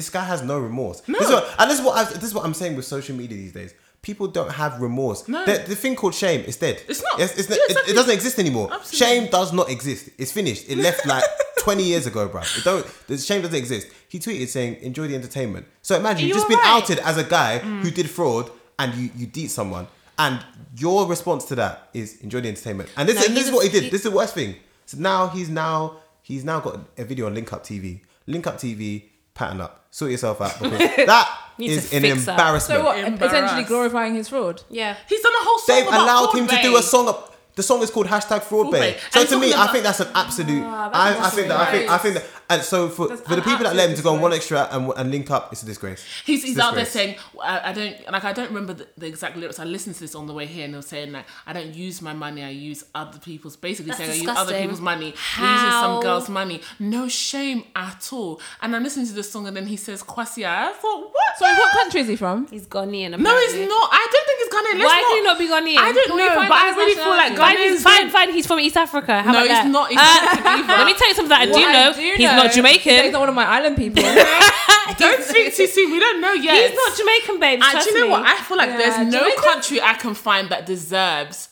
"This 0.00 0.10
guy 0.10 0.24
has 0.24 0.40
no 0.42 0.58
remorse." 0.58 0.98
This 1.02 1.28
is 1.28 1.32
what, 1.36 1.44
and 1.58 1.70
this 1.70 1.78
is 1.78 1.84
what 1.84 1.94
I, 2.00 2.04
this 2.12 2.24
is 2.30 2.34
what 2.34 2.44
I'm 2.46 2.54
saying 2.54 2.74
with 2.76 2.84
social 2.96 3.14
media 3.16 3.36
these 3.36 3.52
days. 3.52 3.74
People 4.02 4.28
don't 4.28 4.50
have 4.52 4.80
remorse. 4.80 5.28
No. 5.28 5.44
The, 5.44 5.62
the 5.68 5.76
thing 5.76 5.94
called 5.94 6.14
shame 6.14 6.40
is 6.50 6.56
dead. 6.56 6.76
It's 6.88 7.02
not. 7.02 7.20
It's, 7.20 7.36
it's 7.38 7.50
Yeah, 7.50 7.56
it- 7.68 7.90
it, 7.90 7.94
doesn't 7.94 8.14
exist 8.14 8.38
anymore. 8.38 8.68
Absolutely. 8.72 8.98
Shame 9.06 9.30
does 9.30 9.52
not 9.52 9.68
exist. 9.68 10.08
It's 10.16 10.32
finished. 10.32 10.70
It 10.70 10.78
left 10.78 11.04
like 11.04 11.22
20 11.58 11.82
years 11.82 12.06
ago, 12.06 12.26
bro. 12.26 12.40
It 12.40 12.64
don't. 12.64 12.86
The 13.08 13.18
shame 13.18 13.42
doesn't 13.42 13.54
exist. 13.64 13.88
He 14.08 14.18
tweeted 14.18 14.48
saying, 14.48 14.76
"Enjoy 14.80 15.06
the 15.06 15.14
entertainment." 15.16 15.66
So 15.82 15.96
imagine 15.96 16.26
you've 16.28 16.36
just 16.36 16.48
been 16.48 16.58
alright? 16.58 16.82
outed 16.84 16.98
as 17.00 17.18
a 17.18 17.24
guy 17.24 17.60
mm. 17.62 17.82
who 17.82 17.90
did 17.90 18.08
fraud 18.08 18.50
and 18.78 18.94
you 18.94 19.10
you 19.14 19.26
deed 19.26 19.50
someone, 19.50 19.86
and 20.18 20.42
your 20.78 21.06
response 21.06 21.44
to 21.50 21.54
that 21.56 21.90
is 21.92 22.16
enjoy 22.22 22.40
the 22.40 22.48
entertainment. 22.48 22.88
And 22.96 23.06
this, 23.06 23.16
No, 23.20 23.26
and 23.26 23.36
this 23.36 23.46
is 23.48 23.52
what 23.52 23.64
he 23.66 23.70
did. 23.70 23.82
he- 23.84 23.90
This 23.90 24.00
is 24.06 24.10
the 24.10 24.16
worst 24.16 24.32
thing. 24.34 24.56
So 24.86 24.96
now 24.98 25.28
he's 25.28 25.50
now 25.50 25.96
he's 26.22 26.42
now 26.42 26.58
got 26.60 26.80
a 26.96 27.04
video 27.04 27.26
on 27.26 27.34
Link 27.34 27.52
Up 27.52 27.62
TV. 27.64 28.00
Link 28.26 28.46
Up 28.46 28.56
TV, 28.56 29.09
pattern 29.34 29.60
up, 29.60 29.86
sort 29.90 30.10
yourself 30.10 30.40
out 30.40 30.58
because 30.62 30.78
that 30.78 31.38
Need 31.58 31.70
is 31.70 31.90
to 31.90 31.96
an 31.96 32.04
embarrassment. 32.04 32.80
So 32.80 32.84
what? 32.84 32.98
Embarrassed. 32.98 33.34
Essentially 33.34 33.64
glorifying 33.64 34.14
his 34.14 34.28
fraud. 34.28 34.62
Yeah. 34.70 34.96
He's 35.08 35.20
done 35.20 35.32
a 35.32 35.44
whole 35.44 35.58
song 35.58 35.76
They've 35.76 35.86
about 35.88 36.02
allowed 36.02 36.30
fraud 36.30 36.38
him 36.38 36.46
to 36.48 36.62
do 36.62 36.76
a 36.76 36.82
song. 36.82 37.08
Up, 37.08 37.29
the 37.60 37.64
song 37.64 37.82
is 37.82 37.90
called 37.90 38.06
hashtag 38.06 38.42
Fraud 38.42 38.70
Fraud 38.70 38.72
Bae. 38.72 38.92
Bae. 38.92 38.96
So 39.10 39.20
And 39.20 39.28
to 39.28 39.38
me, 39.38 39.52
talking 39.52 39.68
I 39.68 39.72
think 39.72 39.84
that's 39.84 40.00
an 40.00 40.08
absolute. 40.14 40.62
Ah, 40.64 40.88
that's 40.88 41.20
I, 41.20 41.26
I 41.26 41.30
think 41.30 41.48
that 41.48 41.60
I 41.60 41.70
think 41.70 41.90
I 41.90 41.98
think 41.98 42.14
that. 42.14 42.24
And 42.50 42.62
so 42.62 42.88
for, 42.88 43.06
That's 43.06 43.20
for 43.20 43.36
the 43.36 43.42
people 43.42 43.62
that 43.62 43.76
let 43.76 43.90
him 43.90 43.96
to 43.96 44.02
go 44.02 44.12
on 44.12 44.20
one 44.20 44.32
extra 44.32 44.66
and, 44.72 44.92
and 44.96 45.08
link 45.12 45.30
up, 45.30 45.52
it's 45.52 45.62
a 45.62 45.66
disgrace. 45.66 46.04
He's, 46.24 46.42
he's 46.42 46.58
a 46.58 46.62
out 46.64 46.74
there 46.74 46.84
saying 46.84 47.14
I, 47.40 47.70
I 47.70 47.72
don't 47.72 48.10
like 48.10 48.24
I 48.24 48.32
don't 48.32 48.48
remember 48.48 48.72
the, 48.72 48.88
the 48.98 49.06
exact 49.06 49.36
lyrics. 49.36 49.60
I 49.60 49.64
listened 49.64 49.94
to 49.96 50.00
this 50.00 50.16
on 50.16 50.26
the 50.26 50.32
way 50.32 50.46
here 50.46 50.64
and 50.64 50.74
they 50.74 50.78
were 50.78 50.82
saying 50.82 51.12
like 51.12 51.26
I 51.46 51.52
don't 51.52 51.72
use 51.74 52.02
my 52.02 52.12
money. 52.12 52.42
I 52.42 52.48
use 52.48 52.82
other 52.92 53.20
people's. 53.20 53.54
Basically 53.56 53.90
That's 53.90 53.98
saying 53.98 54.10
I 54.10 54.14
use 54.14 54.28
other 54.28 54.58
people's 54.58 54.80
money. 54.80 55.14
You're 55.38 55.52
using 55.52 55.70
some 55.70 56.02
girl's 56.02 56.28
money. 56.28 56.60
No 56.80 57.06
shame 57.08 57.64
at 57.76 58.08
all. 58.12 58.40
And 58.62 58.74
I'm 58.74 58.82
listening 58.82 59.06
to 59.06 59.12
the 59.12 59.22
song 59.22 59.46
and 59.46 59.56
then 59.56 59.66
he 59.66 59.76
says 59.76 60.02
Kwasia. 60.02 60.46
I 60.46 60.72
thought 60.72 61.02
what? 61.12 61.38
Sorry, 61.38 61.52
what 61.52 61.72
country 61.72 62.00
is 62.00 62.08
he 62.08 62.16
from? 62.16 62.48
He's 62.48 62.66
Ghanaian. 62.66 63.16
No, 63.16 63.38
he's 63.38 63.68
not. 63.68 63.90
I 63.92 64.08
don't 64.10 64.26
think 64.26 64.38
he's 64.40 64.52
Ghanaian. 64.54 64.78
Let's 64.80 64.90
Why 64.90 65.02
can 65.06 65.16
he 65.18 65.22
not 65.22 65.38
be 65.38 65.46
Ghanaian? 65.46 65.78
I 65.78 65.92
don't 65.92 66.08
Can 66.08 66.16
know, 66.16 66.34
but 66.48 66.52
I 66.52 66.68
his 66.68 66.76
really 66.76 66.94
feel 66.94 67.10
like 67.10 67.32
nationality? 67.32 67.49
Fine, 67.56 67.68
he's 67.70 67.82
fine, 67.82 68.10
fine. 68.10 68.32
He's 68.32 68.46
from 68.46 68.60
East 68.60 68.76
Africa. 68.76 69.22
How 69.22 69.32
No, 69.32 69.38
about 69.38 69.48
he's 69.48 69.50
that? 69.50 69.66
not 69.68 69.90
East 69.92 70.00
Uh. 70.00 70.64
Let 70.78 70.86
me 70.86 70.94
tell 70.94 71.08
you 71.08 71.14
something 71.14 71.28
that 71.30 71.40
I 71.42 71.46
do 71.46 71.52
What 71.52 71.72
know. 71.72 71.90
I 71.90 71.92
do 71.92 72.00
he's 72.00 72.18
know 72.20 72.36
not 72.36 72.52
Jamaican. 72.52 73.02
He's 73.04 73.12
not 73.12 73.20
one 73.20 73.28
of 73.28 73.34
my 73.34 73.44
island 73.46 73.76
people. 73.76 74.02
Don't 74.98 75.22
speak 75.22 75.54
too 75.54 75.66
soon. 75.66 75.92
We 75.92 76.00
don't 76.00 76.20
know 76.20 76.32
yet. 76.32 76.70
He's 76.70 76.76
not 76.76 76.96
Jamaican, 76.96 77.38
babe. 77.40 77.60
Do 77.60 77.66
you 77.90 77.94
know 78.00 78.04
me. 78.06 78.10
what? 78.10 78.26
I 78.26 78.36
feel 78.42 78.56
like 78.56 78.70
Yeah, 78.70 78.76
there's 78.78 79.12
no 79.12 79.20
Jamaica- 79.20 79.42
country 79.42 79.80
I 79.80 79.94
can 79.94 80.14
find 80.14 80.48
that 80.50 80.66
deserves 80.66 81.48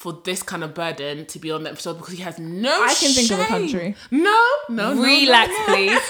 for 0.00 0.18
this 0.24 0.42
kind 0.42 0.64
of 0.64 0.72
burden 0.72 1.26
to 1.26 1.38
be 1.38 1.50
on 1.50 1.62
that 1.62 1.72
episode 1.72 1.98
because 1.98 2.14
he 2.14 2.22
has 2.22 2.38
no. 2.38 2.70
I 2.70 2.94
can 2.94 3.12
think 3.12 3.30
of 3.32 3.38
a 3.38 3.44
country. 3.44 3.94
No, 4.10 4.42
no, 4.70 4.94
no, 4.94 5.02
Relax, 5.02 5.50
no, 5.52 5.58
no. 5.58 5.64
please. 5.66 6.00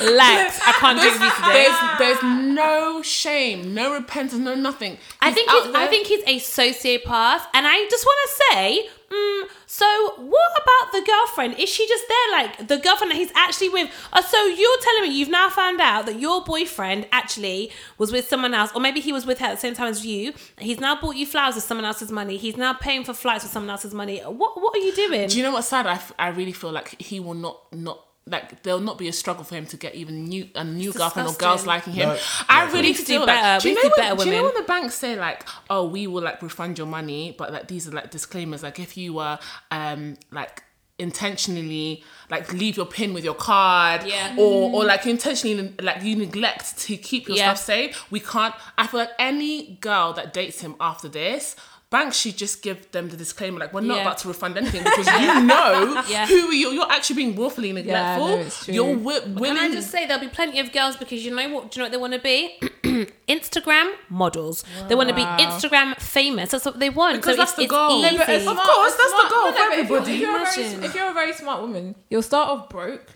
Relax. 0.00 0.60
I 0.64 0.72
can't 0.78 0.96
with 0.96 1.20
you 1.20 1.30
today. 1.44 1.66
There's, 1.98 2.20
there's 2.20 2.54
no 2.54 3.02
shame, 3.02 3.74
no 3.74 3.94
repentance, 3.94 4.40
no 4.40 4.54
nothing. 4.54 4.96
I 5.20 5.32
think 5.32 5.50
he's, 5.50 5.74
I 5.74 5.88
think 5.88 6.06
he's 6.06 6.22
a 6.22 6.38
sociopath, 6.38 7.40
and 7.52 7.66
I 7.66 7.84
just 7.90 8.06
want 8.06 8.18
to 8.28 8.44
say, 8.54 8.88
mm, 9.16 9.48
so 9.66 9.86
what 10.16 10.50
about 10.62 10.92
the 10.92 11.02
girlfriend? 11.06 11.58
Is 11.58 11.68
she 11.68 11.86
just 11.88 12.04
there, 12.08 12.32
like 12.32 12.68
the 12.68 12.78
girlfriend 12.78 13.10
that 13.12 13.16
he's 13.16 13.32
actually 13.34 13.68
with? 13.70 13.90
Uh, 14.12 14.22
so 14.22 14.44
you're 14.46 14.80
telling 14.82 15.02
me 15.02 15.16
you've 15.18 15.28
now 15.28 15.48
found 15.50 15.80
out 15.80 16.06
that 16.06 16.18
your 16.20 16.44
boyfriend 16.44 17.06
actually 17.12 17.70
was 17.98 18.12
with 18.12 18.28
someone 18.28 18.54
else, 18.54 18.70
or 18.74 18.80
maybe 18.80 19.00
he 19.00 19.12
was 19.12 19.26
with 19.26 19.38
her 19.38 19.46
at 19.46 19.54
the 19.54 19.60
same 19.60 19.74
time 19.74 19.88
as 19.88 20.04
you. 20.04 20.32
He's 20.58 20.80
now 20.80 21.00
bought 21.00 21.16
you 21.16 21.26
flowers 21.26 21.54
with 21.54 21.64
someone 21.64 21.84
else's 21.84 22.10
money. 22.12 22.36
He's 22.36 22.56
now 22.56 22.74
paying 22.74 23.04
for 23.04 23.14
flights 23.14 23.44
with 23.44 23.52
someone 23.52 23.70
else's 23.70 23.94
money. 23.94 24.20
What 24.20 24.60
What 24.60 24.76
are 24.76 24.80
you 24.80 24.94
doing? 24.94 25.28
Do 25.28 25.36
you 25.36 25.42
know 25.42 25.52
what's 25.52 25.68
sad? 25.68 25.86
I, 25.86 25.94
f- 25.94 26.12
I 26.18 26.28
really 26.28 26.52
feel 26.52 26.72
like 26.72 27.00
he 27.00 27.20
will 27.20 27.34
not 27.34 27.60
not. 27.72 28.02
Like 28.28 28.62
there'll 28.64 28.80
not 28.80 28.98
be 28.98 29.06
a 29.06 29.12
struggle 29.12 29.44
for 29.44 29.54
him 29.54 29.66
to 29.66 29.76
get 29.76 29.94
even 29.94 30.24
new 30.24 30.48
a 30.56 30.64
new 30.64 30.92
girlfriend 30.92 31.28
or 31.28 31.34
girls 31.34 31.64
liking 31.64 31.92
him. 31.92 32.08
No, 32.08 32.18
I 32.48 32.66
no, 32.66 32.72
really 32.72 32.82
We 32.82 32.88
need 32.88 32.96
to 32.96 33.02
do 33.04 33.06
feel 33.18 33.26
like 33.26 33.62
do 33.62 33.68
you 33.68 33.74
We 33.76 33.82
know 33.82 33.82
need 33.82 33.88
to 33.88 33.94
do 33.94 34.02
when, 34.02 34.10
better 34.16 34.24
do 34.24 34.30
you 34.30 34.36
know 34.36 34.44
when 34.44 34.54
the 34.54 34.62
banks 34.62 34.94
say 34.96 35.16
like, 35.16 35.46
oh, 35.70 35.86
we 35.86 36.06
will 36.08 36.22
like 36.22 36.42
refund 36.42 36.76
your 36.76 36.88
money, 36.88 37.34
but 37.38 37.52
like 37.52 37.68
these 37.68 37.86
are 37.86 37.92
like 37.92 38.10
disclaimers. 38.10 38.64
Like 38.64 38.80
if 38.80 38.96
you 38.96 39.14
were 39.14 39.38
um 39.70 40.16
like 40.32 40.64
intentionally 40.98 42.02
like 42.30 42.52
leave 42.52 42.76
your 42.76 42.86
pin 42.86 43.12
with 43.14 43.22
your 43.22 43.34
card 43.34 44.02
Yeah. 44.04 44.34
or 44.38 44.72
or 44.74 44.84
like 44.84 45.06
intentionally 45.06 45.74
like 45.80 46.02
you 46.02 46.16
neglect 46.16 46.78
to 46.78 46.96
keep 46.96 47.28
your 47.28 47.36
Yeah. 47.36 47.52
stuff 47.54 47.64
safe 47.66 48.10
we 48.10 48.18
can't 48.18 48.54
i 48.78 48.86
feel 48.86 49.00
like 49.00 49.10
any 49.18 49.76
girl 49.82 50.14
that 50.14 50.32
dates 50.32 50.60
him 50.62 50.74
after 50.80 51.06
this 51.08 51.54
banks 51.88 52.16
should 52.18 52.36
just 52.36 52.62
give 52.62 52.90
them 52.90 53.08
the 53.10 53.16
disclaimer 53.16 53.58
like 53.60 53.72
we're 53.72 53.80
not 53.80 53.96
Yeah. 53.96 54.02
about 54.02 54.18
to 54.18 54.28
refund 54.28 54.56
anything 54.58 54.82
because 54.82 55.06
you 55.06 55.42
know 55.52 56.02
Yeah. 56.08 56.26
who 56.26 56.52
you 56.52 56.70
you're 56.72 56.90
actually 56.90 57.16
being 57.16 57.36
willfully 57.36 57.72
neglectful 57.72 58.28
no, 58.28 58.48
you're 58.66 58.96
wi- 58.96 59.20
Can 59.20 59.56
I 59.56 59.70
just 59.70 59.90
say 59.90 60.04
there'll 60.06 60.20
be 60.22 60.28
plenty 60.28 60.58
of 60.58 60.72
girls 60.72 60.96
because 60.96 61.24
you 61.24 61.32
know 61.34 61.48
what? 61.54 61.70
Do 61.70 61.78
you 61.78 61.80
know 61.80 61.84
what 61.86 61.92
they 61.92 61.98
want 61.98 62.12
to 62.14 62.18
be? 62.18 62.58
Instagram 63.28 63.92
models. 64.08 64.64
They 64.88 64.94
want 64.94 65.08
to 65.10 65.14
be 65.14 65.22
Instagram 65.22 65.96
famous. 66.00 66.50
That's 66.50 66.64
what 66.64 66.78
they 66.80 66.90
want. 66.90 67.16
Because 67.16 67.34
so 67.34 67.42
that's 67.42 67.50
it's, 67.52 67.56
the 67.56 67.62
it's 67.64 67.70
goal. 67.70 68.02
No, 68.02 68.10
but 68.16 68.28
it's- 68.28 68.46
Of 68.46 68.56
course, 68.56 68.94
that's 68.96 69.12
the 69.22 69.28
goal 69.30 69.52
for 69.52 69.58
but 69.58 69.78
if 69.78 69.88
you're- 69.88 69.98
everybody. 69.98 70.12
If 70.14 70.20
you're, 70.20 70.36
a 70.42 70.44
very, 70.44 70.84
if 70.86 70.94
you're 70.94 71.10
a 71.10 71.14
very 71.14 71.32
smart 71.32 71.60
woman, 71.62 71.94
you'll 72.10 72.22
start 72.22 72.48
off 72.48 72.68
broke, 72.68 73.06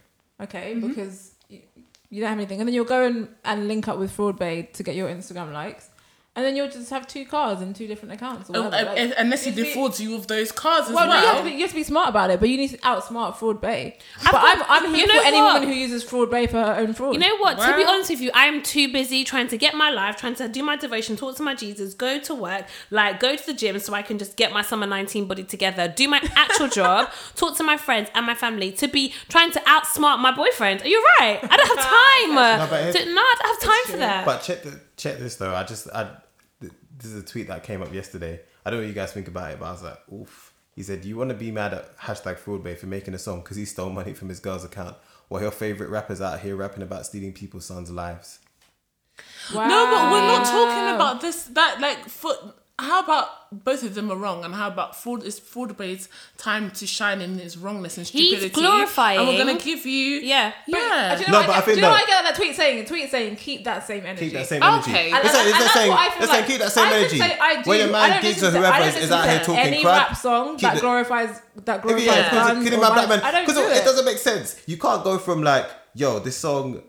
okay, 0.41 0.75
Mm-hmm. 0.75 0.89
because 0.89 1.33
you, 1.49 1.61
you 2.09 2.21
don't 2.21 2.31
have 2.31 2.39
anything, 2.39 2.61
and 2.61 2.69
then 2.69 2.75
you'll 2.75 2.85
go 2.85 3.05
and, 3.05 3.29
and 3.45 3.69
link 3.69 3.89
up 3.89 3.99
with 3.99 4.11
Fraud 4.13 4.39
Bae 4.39 4.63
to 4.75 4.83
get 4.83 4.95
your 4.95 5.09
Instagram 5.09 5.53
likes, 5.53 5.90
and 6.41 6.47
then 6.47 6.57
you'll 6.57 6.69
just 6.71 6.91
have 6.91 7.07
two 7.07 7.25
cars 7.27 7.61
and 7.61 7.77
two 7.77 7.87
different 7.87 8.15
accounts. 8.15 8.49
Or 8.51 8.57
Oh, 8.57 8.63
whatever. 8.65 8.95
Like, 8.95 9.15
unless 9.19 9.45
he 9.45 9.51
just 9.51 9.57
be- 9.63 9.63
defrauds 9.65 10.01
you 10.01 10.15
of 10.15 10.27
those 10.27 10.51
cars 10.51 10.89
as 10.89 10.95
Well, 10.95 11.07
well. 11.07 11.21
no, 11.21 11.21
you, 11.21 11.27
have 11.35 11.39
to 11.39 11.45
be, 11.45 11.51
you 11.57 11.61
have 11.63 11.71
to 11.71 11.77
be 11.77 11.83
smart 11.83 12.09
about 12.09 12.31
it, 12.31 12.41
but 12.41 12.49
you 12.49 12.57
need 12.57 12.69
to 12.71 12.79
outsmart 12.79 13.37
Fraud 13.37 13.61
Bae. 13.61 13.97
But 14.23 14.31
thought- 14.33 14.67
I'm, 14.71 14.85
I'm 14.87 14.95
here 14.95 15.07
you 15.07 15.13
know 15.13 15.21
for 15.21 15.27
any 15.27 15.37
what? 15.37 15.55
woman 15.61 15.69
who 15.69 15.75
uses 15.79 16.03
Fraud 16.03 16.31
Bae 16.31 16.47
for 16.47 16.57
her 16.63 16.77
own 16.77 16.95
fraud. 16.95 17.15
You 17.15 17.21
know 17.21 17.37
what? 17.37 17.59
To 17.59 17.77
be 17.77 17.85
honest 17.85 18.11
with 18.11 18.21
you, 18.21 18.31
I'm 18.35 18.63
too 18.63 18.93
busy 18.93 19.23
trying 19.25 19.49
to 19.49 19.59
get 19.59 19.75
my 19.75 19.91
life, 19.91 20.17
trying 20.17 20.35
to 20.37 20.49
do 20.49 20.63
my 20.63 20.77
devotion, 20.77 21.17
talk 21.17 21.37
to 21.37 21.43
my 21.43 21.55
Jesus, 21.55 21.93
go 21.95 22.19
to 22.21 22.35
work, 22.35 22.65
like 22.91 23.21
go 23.21 23.37
to 23.37 23.47
the 23.47 23.55
gym 23.55 23.79
so 23.79 23.93
I 23.95 24.03
can 24.03 24.19
just 24.19 24.37
get 24.37 24.53
my 24.53 24.63
summer 24.63 24.87
19 24.87 25.27
body 25.27 25.45
together, 25.45 25.87
do 25.89 26.09
my 26.09 26.21
actual 26.35 26.69
job, 26.81 27.11
talk 27.37 27.57
to 27.59 27.63
my 27.63 27.77
friends 27.77 28.09
and 28.15 28.25
my 28.27 28.35
family 28.35 28.73
to 28.73 28.89
be 28.89 29.13
trying 29.29 29.51
to 29.53 29.61
outsmart 29.61 30.19
my 30.21 30.33
boyfriend. 30.35 30.83
Are 30.83 30.89
you 30.89 31.05
right? 31.21 31.39
I 31.43 31.57
don't 31.57 31.77
have 31.77 31.79
time. 32.31 32.35
No, 32.61 32.67
but 32.71 32.93
to, 32.95 33.05
no, 33.15 33.21
I 33.21 33.35
don't 33.39 33.49
have 33.49 33.61
time 33.61 33.93
for 33.93 33.97
that. 33.99 34.25
But 34.25 34.43
check 34.43 34.63
the, 34.63 34.81
check 34.97 35.19
this 35.19 35.37
though. 35.37 35.55
I 35.55 35.63
just 35.65 35.89
I 35.95 36.05
th- 36.05 36.15
this 37.01 37.13
is 37.13 37.23
a 37.23 37.27
tweet 37.27 37.49
that 37.49 37.63
came 37.63 37.83
up 37.83 37.93
yesterday. 37.93 38.41
I 38.65 38.71
don't 38.71 38.79
know 38.79 38.85
what 38.85 38.89
you 38.89 38.95
guys 38.95 39.13
think 39.13 39.29
about 39.29 39.53
it, 39.53 39.59
but 39.59 39.67
I 39.67 39.73
was 39.73 39.83
like, 39.83 39.99
oof. 40.13 40.53
He 40.77 40.85
said, 40.85 41.03
Do 41.03 41.09
"You 41.09 41.17
want 41.17 41.31
to 41.31 41.37
be 41.37 41.51
mad 41.51 41.75
at 41.75 41.99
hashtag 41.99 42.39
Fraudbae 42.39 42.79
for 42.79 42.87
making 42.87 43.13
a 43.15 43.19
song 43.19 43.41
because 43.41 43.57
he 43.57 43.65
stole 43.65 43.91
money 43.91 44.15
from 44.15 44.29
his 44.29 44.39
girl's 44.39 44.65
account, 44.65 44.97
while 45.29 45.43
your 45.43 45.51
favorite 45.51 45.91
rappers 45.91 46.21
out 46.21 46.41
here 46.41 46.57
rapping 46.57 46.83
about 46.83 47.07
stealing 47.07 47.33
people's 47.33 47.67
sons' 47.67 47.91
lives." 47.91 48.39
wow. 49.55 49.67
No, 49.67 49.87
but 49.87 50.13
we're 50.13 50.27
not 50.27 50.45
talking 50.45 50.95
about 50.95 51.21
this. 51.21 51.45
That 51.45 51.81
like 51.81 52.09
for 52.09 52.33
how 52.81 53.01
about 53.05 53.29
both 53.65 53.83
of 53.83 53.95
them 53.95 54.11
are 54.11 54.17
wrong, 54.17 54.45
and 54.45 54.55
how 54.55 54.69
about 54.69 54.95
Ford 54.97 55.23
is 55.23 55.39
Ford 55.39 55.77
Bay's 55.77 56.09
time 56.39 56.71
to 56.73 56.87
shine 56.87 57.21
in 57.21 57.39
his 57.39 57.57
wrongness 57.59 57.97
and 57.99 58.07
stupidity? 58.07 58.31
He's 58.37 58.39
stupidity? 58.53 58.61
glorifying- 58.61 59.19
and 59.19 59.29
we're 59.29 59.39
gonna 59.39 59.59
give 59.59 59.85
you 59.87 60.21
Yeah. 60.21 60.53
But, 60.67 60.77
yeah. 60.79 61.15
do 61.17 61.21
you 61.23 61.27
know 61.29 61.33
No, 61.33 61.39
what 61.41 61.47
but 61.47 61.53
I, 61.53 61.53
I 61.53 61.57
get- 61.59 61.65
think 61.65 61.65
do 61.67 61.71
you 61.77 61.83
know 61.83 61.89
that- 61.89 61.93
what 61.93 62.03
I 62.03 62.07
get 62.07 62.25
that 62.25 62.35
tweet 62.37 62.57
saying? 62.57 62.85
Tweet 62.87 63.11
saying 63.11 63.37
keep 63.37 63.65
that 63.65 63.87
same 63.87 64.07
energy. 64.07 64.27
Keep 64.27 64.33
that 64.35 64.47
same 64.47 64.63
energy. 64.63 64.91
Okay. 64.91 65.07
It's 65.07 65.13
like, 65.13 65.25
And 65.25 65.25
it's 65.25 65.33
that- 65.33 65.45
like 65.45 65.55
and 65.55 65.63
that's 65.65 65.73
saying, 65.75 65.91
what 65.91 65.99
I 66.01 66.09
feel 66.11 66.23
it's 66.23 66.33
saying 66.33 66.47
keep 66.47 66.59
that 66.61 66.73
same 66.73 66.85
I 66.87 66.97
energy. 66.97 67.19
say 67.19 67.39
I 67.41 67.63
do. 67.63 67.69
when 67.71 67.79
your 67.79 67.89
I 67.89 67.93
man 67.93 68.11
don't 68.11 68.23
gigs 68.23 68.43
or 68.43 68.51
to- 68.53 68.59
whoever 68.59 68.79
don't 68.79 68.89
is, 68.89 68.97
is 68.97 69.13
out 69.13 69.29
here 69.29 69.39
talking 69.41 69.57
any 69.59 69.83
crap, 69.83 70.09
rap 70.09 70.17
song 70.17 70.57
that 70.59 70.77
it- 70.77 70.81
glorifies 70.81 71.43
that 71.65 71.83
glorifies 71.83 72.07
Yeah, 72.07 72.31
guns 72.31 72.65
kidding 72.65 72.79
or 72.79 72.83
my 72.83 72.89
black 72.89 73.07
violence. 73.07 73.23
man. 73.23 73.35
I 73.35 73.37
don't 73.37 73.47
Because 73.47 73.63
do 73.63 73.69
it. 73.71 73.77
it. 73.77 73.85
doesn't 73.85 74.05
make 74.05 74.19
sense. 74.19 74.57
You 74.67 74.77
can't 74.79 75.03
go 75.05 75.19
from 75.19 75.43
like, 75.43 75.67
yo, 75.95 76.19
this 76.21 76.37
song 76.39 76.83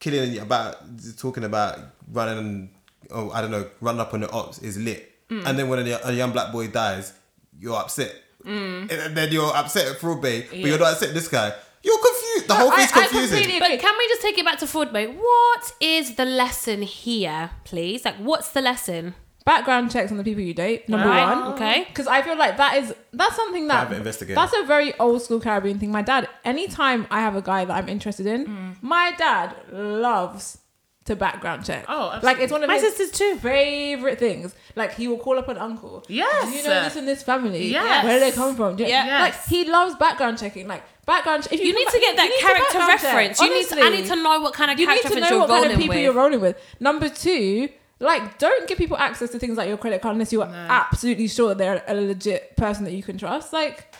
killing 0.00 0.38
about 0.38 0.76
talking 1.18 1.44
about 1.44 1.78
running. 2.12 2.70
Oh, 3.10 3.30
I 3.30 3.40
don't 3.40 3.50
know, 3.50 3.66
run 3.80 3.98
up 4.00 4.12
on 4.12 4.20
the 4.20 4.30
ops 4.30 4.58
is 4.58 4.76
lit, 4.76 5.07
Mm. 5.30 5.46
and 5.46 5.58
then 5.58 5.68
when 5.68 5.78
a, 5.86 5.98
a 6.04 6.12
young 6.12 6.32
black 6.32 6.52
boy 6.52 6.68
dies, 6.68 7.12
you're 7.58 7.76
upset, 7.76 8.14
Mm. 8.44 8.90
and 8.90 9.16
then 9.16 9.30
you're 9.32 9.54
upset 9.54 9.86
at 9.88 9.98
Fraud 10.00 10.22
Bae, 10.22 10.46
but 10.48 10.58
you're 10.58 10.78
not 10.78 10.92
upset 10.92 11.08
at 11.10 11.14
this 11.14 11.28
guy. 11.28 11.52
You're 11.82 11.98
confused. 11.98 12.48
The 12.48 12.54
whole 12.54 12.70
I- 12.72 12.76
thing's 12.76 12.92
I 12.92 13.00
confusing. 13.02 13.38
completely 13.38 13.60
But 13.60 13.78
can 13.80 13.94
we 13.98 14.08
just 14.08 14.22
take 14.22 14.38
it 14.38 14.44
back 14.44 14.58
to 14.60 14.66
fraud 14.66 14.92
bait? 14.92 15.08
What 15.08 15.72
is 15.80 16.14
the 16.16 16.24
lesson 16.24 16.82
here, 16.82 17.50
please? 17.64 18.04
Like, 18.04 18.16
what's 18.16 18.50
the 18.52 18.60
lesson? 18.62 19.14
background 19.44 19.90
checks 19.90 20.10
on 20.10 20.18
the 20.18 20.24
people 20.24 20.42
you 20.42 20.52
date. 20.52 20.86
Number 20.90 21.08
Right, 21.08 21.24
one. 21.34 21.54
okay. 21.54 21.86
Because 21.88 22.06
I 22.06 22.20
feel 22.20 22.36
like 22.36 22.58
that 22.58 22.76
is 22.76 22.94
that's 23.14 23.34
something 23.34 23.66
that 23.68 23.86
Private 23.86 23.96
investigator. 23.98 24.34
that's 24.34 24.52
a 24.54 24.62
very 24.64 24.92
old 24.98 25.22
school 25.22 25.40
Caribbean 25.40 25.78
thing. 25.78 25.90
My 25.90 26.02
dad, 26.02 26.28
anytime 26.44 27.06
I 27.10 27.20
have 27.20 27.34
a 27.34 27.40
guy 27.40 27.64
that 27.64 27.74
I'm 27.74 27.88
interested 27.88 28.26
in, 28.26 28.44
Mm. 28.46 28.76
my 28.82 29.12
dad 29.16 29.56
loves 29.72 30.58
to 31.08 31.16
background 31.16 31.64
check. 31.66 31.84
Oh, 31.88 32.18
like 32.22 32.38
it's 32.38 32.50
one 32.52 32.62
of 32.62 32.68
My 32.68 32.74
his 32.78 32.94
sisters 32.96 33.10
two 33.10 33.36
favorite 33.38 34.18
things. 34.18 34.54
Like 34.76 34.94
he 34.94 35.08
will 35.08 35.18
call 35.18 35.38
up 35.38 35.48
an 35.48 35.58
uncle. 35.58 36.04
Yes. 36.08 36.50
Do 36.50 36.56
you 36.56 36.62
know 36.64 36.82
this 36.84 36.96
and 36.96 37.06
this 37.08 37.22
family? 37.22 37.66
Yes. 37.68 38.04
Where 38.04 38.14
do 38.14 38.20
they 38.20 38.30
come 38.32 38.54
from? 38.56 38.76
Do 38.76 38.84
you- 38.84 38.90
Yeah. 38.90 39.04
Yes. 39.06 39.20
Like 39.20 39.46
he 39.48 39.68
loves 39.70 39.94
background 39.96 40.38
checking. 40.38 40.66
Like 40.68 40.82
background. 41.04 41.48
If 41.50 41.60
You 41.60 41.72
come 41.72 41.74
need 41.74 41.84
back- 41.86 41.94
to 41.94 42.00
get 42.00 42.16
that 42.16 42.24
you 42.24 42.30
need 42.30 42.36
to 42.38 42.46
character 42.46 42.64
background 42.78 43.00
check. 43.00 43.12
reference. 43.14 43.40
You 43.40 43.54
need 43.54 43.66
to, 43.68 43.80
I 43.82 43.90
need 43.90 44.06
to 44.06 44.16
know 44.16 44.40
what 44.40 44.54
kind 44.54 44.70
of 44.70 44.78
You 44.78 44.86
need 44.86 45.02
to 45.02 45.20
know 45.20 45.28
you're 45.28 45.38
what 45.40 45.48
kind 45.48 45.62
rolling 45.62 45.72
of 45.72 45.78
people 45.78 45.94
with. 45.96 46.02
you're 46.04 46.12
rolling 46.14 46.40
with. 46.40 46.56
Number 46.80 47.08
two, 47.08 47.68
like, 48.00 48.38
don't 48.38 48.68
give 48.68 48.78
people 48.78 48.96
access 48.96 49.30
to 49.30 49.38
things 49.38 49.56
like 49.58 49.66
your 49.68 49.76
credit 49.76 50.00
card 50.02 50.12
unless 50.14 50.32
you're 50.32 50.44
absolutely 50.44 51.26
sure 51.28 51.48
that 51.48 51.58
they're 51.58 51.82
a 51.88 51.94
legit 51.94 52.56
person 52.56 52.84
that 52.84 52.92
you 52.92 53.02
can 53.02 53.18
trust. 53.18 53.52
Like, 53.52 53.92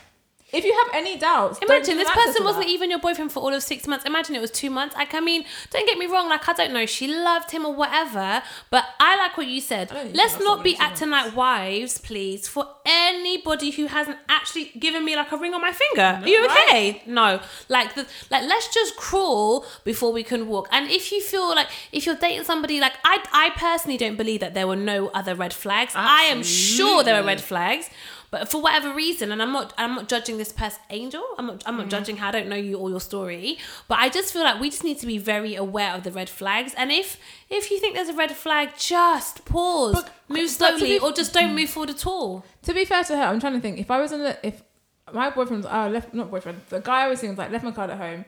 if 0.52 0.64
you 0.64 0.72
have 0.84 0.94
any 0.94 1.18
doubts, 1.18 1.58
Imagine 1.60 1.98
this 1.98 2.10
person 2.10 2.42
wasn't 2.44 2.64
that. 2.64 2.70
even 2.70 2.88
your 2.90 2.98
boyfriend 3.00 3.30
for 3.32 3.40
all 3.40 3.52
of 3.52 3.62
six 3.62 3.86
months. 3.86 4.04
Imagine 4.06 4.34
it 4.34 4.40
was 4.40 4.50
two 4.50 4.70
months. 4.70 4.94
Like, 4.96 5.12
I 5.14 5.20
mean, 5.20 5.44
don't 5.70 5.86
get 5.86 5.98
me 5.98 6.06
wrong. 6.06 6.28
Like, 6.28 6.48
I 6.48 6.52
don't 6.54 6.72
know, 6.72 6.86
she 6.86 7.06
loved 7.06 7.50
him 7.50 7.66
or 7.66 7.74
whatever. 7.74 8.42
But 8.70 8.84
I 8.98 9.16
like 9.16 9.36
what 9.36 9.46
you 9.46 9.60
said. 9.60 9.90
I 9.90 9.94
don't 9.94 10.04
think 10.06 10.16
Let's 10.16 10.38
not 10.40 10.64
be 10.64 10.76
acting 10.78 11.10
like 11.10 11.36
wives, 11.36 11.98
please. 11.98 12.48
For 12.48 12.66
anybody 12.86 13.70
who 13.70 13.86
hasn't 13.86 14.18
actually 14.28 14.66
given 14.78 15.04
me 15.04 15.16
like 15.16 15.30
a 15.32 15.36
ring 15.36 15.54
on 15.54 15.60
my 15.60 15.72
finger, 15.72 16.20
are 16.22 16.28
you 16.28 16.46
Right. 16.46 16.64
okay? 16.68 17.02
No. 17.06 17.40
Like, 17.68 17.94
the, 17.94 18.06
like 18.30 18.44
let's 18.48 18.72
just 18.72 18.96
crawl 18.96 19.66
before 19.84 20.12
we 20.12 20.22
can 20.22 20.48
walk. 20.48 20.68
And 20.72 20.90
if 20.90 21.12
you 21.12 21.20
feel 21.20 21.48
like 21.54 21.68
if 21.92 22.06
you're 22.06 22.16
dating 22.16 22.44
somebody, 22.44 22.80
like 22.80 22.94
I, 23.04 23.22
I 23.32 23.50
personally 23.56 23.98
don't 23.98 24.16
believe 24.16 24.40
that 24.40 24.54
there 24.54 24.66
were 24.66 24.76
no 24.76 25.08
other 25.08 25.34
red 25.34 25.52
flags. 25.52 25.92
I 25.94 26.22
am 26.24 26.42
sure 26.42 27.02
there 27.04 27.20
were 27.20 27.26
red 27.26 27.40
flags. 27.40 27.90
But 28.30 28.50
for 28.50 28.60
whatever 28.60 28.92
reason, 28.94 29.32
and 29.32 29.40
I'm 29.40 29.52
not, 29.52 29.72
I'm 29.78 29.94
not 29.94 30.08
judging 30.08 30.36
this 30.36 30.52
person, 30.52 30.80
Angel. 30.90 31.22
I'm 31.38 31.46
not, 31.46 31.62
I'm 31.66 31.76
not 31.76 31.82
Mm-hmm. 31.82 31.90
judging 31.90 32.16
her. 32.18 32.26
I 32.26 32.30
don't 32.30 32.48
know 32.48 32.56
you 32.56 32.76
or 32.76 32.90
your 32.90 33.00
story. 33.00 33.58
But 33.88 34.00
I 34.00 34.08
just 34.10 34.32
feel 34.34 34.42
like 34.42 34.60
we 34.60 34.68
just 34.70 34.84
need 34.84 34.98
to 34.98 35.06
be 35.06 35.16
very 35.16 35.54
aware 35.54 35.94
of 35.94 36.02
the 36.04 36.10
red 36.10 36.28
flags. 36.28 36.74
And 36.76 36.92
if, 36.92 37.16
if 37.48 37.70
you 37.70 37.78
think 37.80 37.94
there's 37.94 38.10
a 38.10 38.14
red 38.14 38.32
flag, 38.32 38.70
just 38.76 39.44
pause, 39.46 39.94
But- 39.94 40.12
move 40.28 40.50
slowly, 40.50 40.80
be- 40.82 40.98
or 40.98 41.12
just 41.12 41.32
don't 41.32 41.54
move 41.54 41.70
forward 41.70 41.90
at 41.90 42.06
all. 42.06 42.44
To 42.64 42.74
be 42.74 42.84
fair 42.84 43.02
to 43.04 43.16
her, 43.16 43.22
I'm 43.22 43.40
trying 43.40 43.54
to 43.54 43.60
think. 43.60 43.78
If 43.78 43.90
I 43.90 43.98
was 43.98 44.12
in 44.12 44.20
a, 44.20 44.36
if 44.42 44.62
my 45.12 45.30
boyfriend's, 45.30 45.64
uh, 45.66 45.88
left, 45.88 46.12
not 46.12 46.30
boyfriend, 46.30 46.60
the 46.68 46.80
guy 46.80 47.04
I 47.04 47.08
was 47.08 47.20
seeing 47.20 47.32
was 47.32 47.38
like 47.38 47.50
left 47.50 47.64
my 47.64 47.72
card 47.72 47.88
at 47.90 47.96
home. 47.98 48.26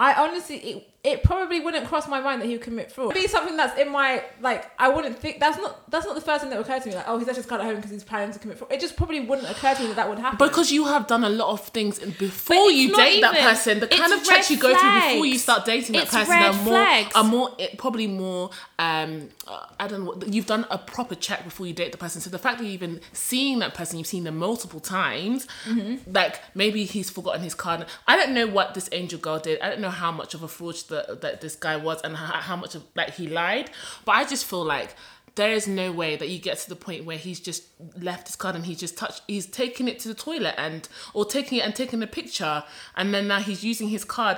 I 0.00 0.14
honestly, 0.14 0.56
it, 0.58 0.88
it 1.08 1.22
probably 1.22 1.58
wouldn't 1.58 1.86
cross 1.86 2.06
my 2.06 2.20
mind 2.20 2.42
that 2.42 2.46
he 2.46 2.52
would 2.52 2.62
commit 2.62 2.92
fraud. 2.92 3.12
It'd 3.12 3.22
be 3.22 3.28
something 3.28 3.56
that's 3.56 3.78
in 3.80 3.90
my 3.90 4.22
like. 4.40 4.70
I 4.78 4.88
wouldn't 4.90 5.18
think 5.18 5.40
that's 5.40 5.56
not 5.56 5.90
that's 5.90 6.04
not 6.04 6.14
the 6.14 6.20
first 6.20 6.42
thing 6.42 6.50
that 6.50 6.56
would 6.58 6.66
occur 6.66 6.80
to 6.80 6.88
me. 6.88 6.94
Like, 6.94 7.04
oh, 7.08 7.18
he's 7.18 7.34
his 7.34 7.46
card 7.46 7.62
at 7.62 7.66
home 7.66 7.76
because 7.76 7.90
he's 7.90 8.04
planning 8.04 8.32
to 8.32 8.38
commit 8.38 8.58
fraud. 8.58 8.70
It 8.70 8.80
just 8.80 8.94
probably 8.96 9.20
wouldn't 9.20 9.50
occur 9.50 9.74
to 9.74 9.80
me 9.80 9.86
that 9.88 9.96
that 9.96 10.08
would 10.08 10.18
happen. 10.18 10.46
Because 10.46 10.70
you 10.70 10.84
have 10.84 11.06
done 11.06 11.24
a 11.24 11.30
lot 11.30 11.50
of 11.50 11.60
things 11.68 11.98
before 11.98 12.70
you 12.70 12.94
date 12.94 13.22
that 13.22 13.38
person, 13.38 13.80
the 13.80 13.86
kind 13.86 14.12
of 14.12 14.22
checks 14.22 14.50
you 14.50 14.58
go 14.58 14.78
through 14.78 15.00
before 15.00 15.26
you 15.26 15.38
start 15.38 15.64
dating 15.64 15.94
that 15.94 16.04
It's 16.04 16.12
person 16.14 16.34
are 16.34 16.52
more, 16.52 16.64
flags. 16.64 17.12
are 17.14 17.24
more, 17.24 17.50
eh, 17.58 17.68
probably 17.78 18.06
more. 18.06 18.50
Um, 18.78 19.30
uh, 19.46 19.66
I 19.80 19.88
don't 19.88 20.04
know. 20.04 20.14
You've 20.26 20.46
done 20.46 20.66
a 20.70 20.78
proper 20.78 21.14
check 21.14 21.44
before 21.44 21.66
you 21.66 21.72
date 21.72 21.92
the 21.92 21.98
person, 21.98 22.20
so 22.20 22.28
the 22.28 22.38
fact 22.38 22.58
that 22.58 22.64
you've 22.64 22.82
even 22.82 23.00
seen 23.12 23.60
that 23.60 23.74
person, 23.74 23.98
you've 23.98 24.06
seen 24.06 24.24
them 24.24 24.36
multiple 24.36 24.80
times. 24.80 25.46
Mm-hmm. 25.66 26.12
Like 26.12 26.40
maybe 26.54 26.84
he's 26.84 27.08
forgotten 27.08 27.42
his 27.42 27.54
card. 27.54 27.86
I 28.06 28.16
don't 28.16 28.34
know 28.34 28.46
what 28.46 28.74
this 28.74 28.88
angel 28.92 29.18
girl 29.18 29.38
did. 29.38 29.60
I 29.60 29.70
don't 29.70 29.80
know 29.80 29.90
how 29.90 30.12
much 30.12 30.34
of 30.34 30.42
a 30.42 30.46
fraudster 30.46 30.97
that 31.20 31.40
this 31.40 31.56
guy 31.56 31.76
was 31.76 32.00
and 32.02 32.16
how, 32.16 32.40
how 32.40 32.56
much 32.56 32.74
of 32.74 32.84
like 32.94 33.14
he 33.14 33.26
lied. 33.26 33.70
But 34.04 34.12
I 34.12 34.24
just 34.24 34.44
feel 34.44 34.64
like 34.64 34.94
there 35.38 35.52
is 35.52 35.68
no 35.68 35.92
way 35.92 36.16
that 36.16 36.28
you 36.28 36.38
get 36.38 36.58
to 36.58 36.68
the 36.68 36.76
point 36.76 37.04
where 37.04 37.16
he's 37.16 37.38
just 37.38 37.64
left 38.00 38.26
his 38.26 38.34
card 38.34 38.56
and 38.56 38.66
he's 38.66 38.80
just 38.80 38.98
touched 38.98 39.22
he's 39.28 39.46
taking 39.46 39.86
it 39.86 40.00
to 40.00 40.08
the 40.08 40.14
toilet 40.14 40.54
and 40.58 40.88
or 41.14 41.24
taking 41.24 41.58
it 41.58 41.64
and 41.64 41.76
taking 41.76 42.02
a 42.02 42.08
picture 42.08 42.64
and 42.96 43.14
then 43.14 43.28
now 43.28 43.38
he's 43.38 43.62
using 43.62 43.88
his 43.88 44.04
card 44.04 44.36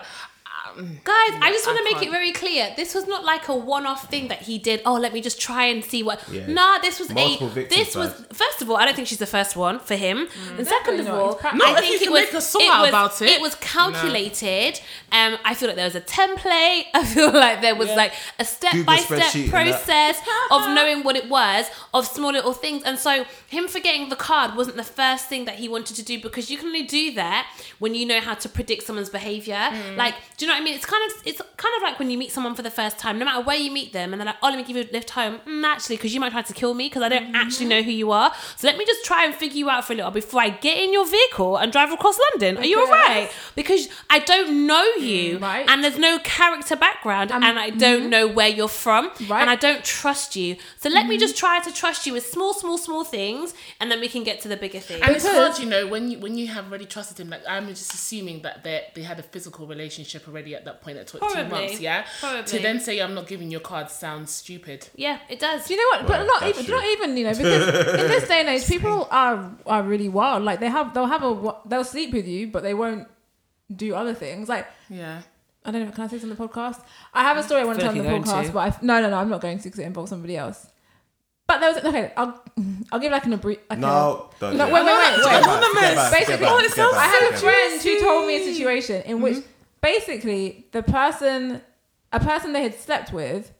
Guys, 0.77 1.33
I 1.43 1.51
just 1.53 1.67
want 1.67 1.79
to 1.79 1.85
make 1.95 2.03
it 2.03 2.11
very 2.11 2.33
clear. 2.33 2.73
This 2.77 2.95
was 2.95 3.07
not 3.07 3.25
like 3.25 3.49
a 3.49 3.55
one-off 3.57 4.09
thing 4.11 4.29
that 4.29 4.43
he 4.43 4.59
did. 4.59 4.83
Oh, 4.87 4.95
let 4.95 5.13
me 5.13 5.21
just 5.21 5.41
try 5.41 5.65
and 5.65 5.85
see 5.85 6.03
what. 6.03 6.23
Yeah. 6.31 6.47
Nah, 6.47 6.79
this 6.79 6.99
was 6.99 7.11
Multiple 7.13 7.47
a. 7.49 7.51
victims, 7.51 7.87
This 7.87 7.97
was 7.97 8.13
guys. 8.13 8.27
first 8.33 8.63
of 8.63 8.71
all, 8.71 8.77
I 8.77 8.85
don't 8.85 8.95
think 8.95 9.09
she's 9.09 9.19
the 9.19 9.27
first 9.27 9.57
one 9.57 9.79
for 9.81 9.97
him, 9.97 10.29
and 10.57 10.67
second 10.67 11.01
of 11.01 11.07
not. 11.07 11.15
all, 11.15 11.33
He's 11.33 11.41
pra- 11.41 11.57
Not 11.57 11.69
I 11.69 11.73
if 11.73 11.79
think 11.81 11.91
you 11.93 11.97
it 11.97 12.03
can 12.05 12.13
was 12.13 12.23
make 12.23 12.35
a 12.35 12.41
song 12.41 12.63
it 12.63 12.71
out 12.71 12.81
was, 12.83 12.89
about 12.89 13.23
it. 13.23 13.29
It 13.31 13.41
was 13.41 13.55
calculated. 13.57 14.81
Um, 15.13 15.39
I 15.45 15.55
feel 15.55 15.69
like 15.69 15.77
there 15.77 15.85
was 15.87 15.95
a 15.97 16.01
template. 16.01 16.85
I 16.95 17.05
feel 17.05 17.33
like 17.33 17.61
there 17.61 17.75
was 17.75 17.89
like 17.91 18.13
a 18.39 18.45
step-by-step 18.45 19.35
and 19.35 19.45
that. 19.45 19.51
process 19.51 20.19
of 20.51 20.75
knowing 20.75 21.03
what 21.03 21.17
it 21.17 21.29
was 21.29 21.67
of 21.93 22.07
small 22.07 22.33
little 22.33 22.53
things, 22.53 22.83
and 22.85 22.99
so 22.99 23.25
him 23.49 23.69
forgetting 23.69 24.09
the 24.09 24.17
card 24.17 24.57
wasn't 24.57 24.77
the 24.77 24.85
first 24.85 25.27
thing 25.29 25.45
that 25.45 25.57
he 25.57 25.69
wanted 25.69 25.97
to 25.97 26.03
do 26.05 26.21
because 26.21 26.51
you 26.51 26.57
can 26.59 26.69
only 26.69 26.83
do 26.83 27.13
that 27.15 27.49
when 27.79 27.95
you 27.95 28.07
know 28.07 28.21
how 28.21 28.35
to 28.35 28.49
predict 28.49 28.85
someone's 28.85 29.11
behavior. 29.11 29.55
Mm. 29.57 29.97
Like, 29.97 30.15
do 30.37 30.45
you 30.45 30.47
know 30.49 30.55
what 30.55 30.60
I 30.60 30.60
mean? 30.61 30.75
It's 30.75 30.87
kind 30.87 31.03
of 31.11 31.17
it's 31.27 31.41
kind 31.57 31.75
of 31.77 31.83
like 31.83 31.99
when 31.99 32.11
you 32.11 32.19
meet 32.19 32.33
someone 32.33 32.55
for 32.55 32.63
the 32.63 32.71
first 32.71 32.99
time, 32.99 33.19
no 33.19 33.25
matter 33.25 33.43
where 33.45 33.57
you 33.57 33.71
meet 33.71 33.93
them, 33.93 34.13
and 34.13 34.21
they're 34.21 34.27
like, 34.27 34.37
"Oh, 34.43 34.49
let 34.49 34.57
me 34.57 34.63
give 34.65 34.77
you 34.77 34.83
a 34.83 34.93
lift 34.93 35.11
home." 35.11 35.41
Mm, 35.47 35.65
actually, 35.65 35.97
because 35.97 36.13
you 36.15 36.21
might 36.21 36.33
try 36.33 36.43
to 36.43 36.53
kill 36.53 36.75
me 36.75 36.87
because 36.89 37.03
I 37.03 37.09
don't 37.09 37.35
actually 37.35 37.67
know 37.67 37.83
who 37.83 37.91
you 37.91 38.11
are. 38.13 38.33
So 38.57 38.67
let 38.67 38.77
me 38.79 38.85
just 38.87 39.05
try 39.05 39.25
and 39.25 39.35
figure 39.35 39.57
you 39.59 39.71
out 39.71 39.85
for 39.87 39.93
a 39.93 39.97
little 39.97 40.11
before 40.11 40.41
I 40.41 40.51
get 40.51 40.79
in 40.79 40.93
your 40.93 41.07
vehicle 41.07 41.57
and 41.57 41.71
drive 41.73 41.93
across 41.93 42.19
London. 42.33 42.59
Are 42.59 42.65
you 42.67 42.81
alright? 42.83 43.31
Because 43.55 43.89
I 44.09 44.19
don't 44.21 44.67
know 44.67 44.85
you, 44.99 45.39
Right. 45.39 45.65
and 45.69 45.83
there's 45.85 45.99
no 45.99 46.19
character 46.21 46.77
background, 46.77 47.33
Um, 47.33 47.43
and 47.45 47.59
I 47.59 47.71
don't 47.71 48.09
know 48.11 48.27
where 48.27 48.49
you're 48.49 48.69
from, 48.69 49.11
Right. 49.29 49.41
and 49.41 49.51
I 49.51 49.57
don't 49.57 49.85
trust 49.85 50.37
you. 50.37 50.57
So 50.79 50.89
let 50.89 51.07
me 51.07 51.19
just 51.19 51.37
try 51.37 51.61
to 51.61 51.73
trust 51.73 52.07
you 52.07 52.13
with 52.13 52.27
small, 52.27 52.53
small, 52.55 52.79
small 52.79 53.05
things, 53.05 53.55
and 53.81 53.91
then 53.91 54.01
we 54.01 54.09
can 54.09 54.23
get 54.25 54.41
to 54.43 54.49
the 54.49 54.57
bigger 54.57 54.81
things. 54.81 55.01
and 55.03 55.17
it's 55.17 55.27
hard 55.27 55.59
you 55.59 55.67
know 55.67 55.87
when 55.87 56.11
you 56.11 56.19
when 56.19 56.37
you 56.39 56.47
have 56.47 56.67
already 56.69 56.85
trusted 56.87 57.19
him 57.21 57.29
like 57.31 57.43
I'm 57.49 57.67
just 57.69 57.93
assuming 57.95 58.43
that 58.43 58.63
they 58.65 58.87
they 58.95 59.03
had 59.03 59.19
a 59.19 59.23
physical 59.23 59.67
relationship 59.67 60.27
already 60.29 60.50
at 60.55 60.65
that 60.65 60.83
point 60.83 60.99
at 60.99 61.07
tw- 61.07 61.21
two 61.33 61.45
months 61.45 61.81
yeah 61.81 62.07
Probably. 62.21 62.43
to 62.45 62.59
then 62.59 62.81
say 62.81 63.01
I'm 63.01 63.15
not 63.15 63.27
giving 63.27 63.51
your 63.51 63.61
card 63.61 63.91
sounds 63.91 64.31
stupid 64.33 64.89
yeah, 65.01 65.19
it 65.29 65.41
does. 65.41 65.67
Do 65.67 65.75
you 65.75 65.81
know 65.81 65.99
what? 65.99 66.07
But 66.07 66.25
not 66.25 66.43
even, 66.49 66.65
true. 66.65 66.75
not 66.75 66.85
even 66.85 67.17
you 67.17 67.25
know, 67.25 67.31
because 67.31 68.01
in 68.01 68.09
this 68.09 68.29
day 68.29 68.41
and 68.41 68.49
age, 68.49 68.67
people 68.69 69.09
are 69.11 69.51
are 69.67 69.83
really 69.83 70.09
wild. 70.09 70.43
Like 70.43 70.61
they 70.61 70.69
have, 70.69 70.95
they'll 70.95 71.07
have 71.07 71.23
a, 71.23 71.57
they'll 71.67 71.85
sleep 71.85 72.13
with 72.13 72.27
you, 72.27 72.49
but 72.49 72.63
they 72.63 72.75
won't 72.75 73.09
do 73.75 73.95
other 73.95 74.15
things. 74.15 74.49
Like 74.49 74.67
yeah 74.89 75.23
I 75.65 75.71
don't 75.71 75.85
know. 75.85 75.93
Can 75.93 76.05
I 76.05 76.07
say 76.09 76.17
this 76.17 76.25
on 76.25 76.31
the 76.31 76.37
podcast? 76.37 76.83
I 77.13 77.23
have 77.23 77.37
a 77.37 77.43
story 77.43 77.63
I 77.63 77.65
want 77.65 77.79
to 77.79 77.85
tell 77.85 77.95
like 77.95 78.07
on 78.07 78.23
the 78.23 78.27
podcast, 78.27 78.47
to. 78.47 78.53
but 78.53 78.61
I, 78.61 78.79
no, 78.83 79.01
no, 79.03 79.11
no, 79.11 79.17
I'm 79.19 79.29
not 79.29 79.41
going 79.41 79.59
to 79.59 79.65
because 79.65 79.79
it 79.79 79.85
involves 79.85 80.11
somebody 80.11 80.37
else. 80.37 80.67
But 81.47 81.61
there 81.61 81.73
was 81.75 81.85
okay. 81.85 82.13
I'll 82.17 82.43
I'll 82.93 83.01
give 83.01 83.13
like 83.13 83.27
an 83.27 83.35
abri- 83.35 83.59
like 83.69 83.79
No, 83.79 84.31
don't. 84.39 84.57
No, 84.57 84.67
wait, 84.67 84.73
wait, 84.73 84.85
wait, 84.85 85.19
wait. 85.19 85.43
Anonymous. 85.43 85.81
get 85.81 85.97
back, 85.97 86.11
get 86.13 86.13
Basically, 86.13 86.47
back, 86.47 86.53
oh, 86.53 86.59
it 86.59 86.71
sounds 86.71 86.95
back, 86.95 87.09
I 87.09 87.09
had 87.09 87.35
a 87.35 87.37
friend 87.37 87.83
who 87.83 88.01
told 88.01 88.27
me 88.27 88.37
a 88.37 88.55
situation 88.55 89.03
in 89.03 89.21
which 89.21 89.37
mm-hmm. 89.39 89.60
Basically 89.83 90.67
the 90.73 90.83
person, 90.83 91.63
a 92.13 92.21
person 92.21 92.53
they 92.53 92.63
had 92.63 92.75
slept 92.75 93.13
with, 93.13 93.53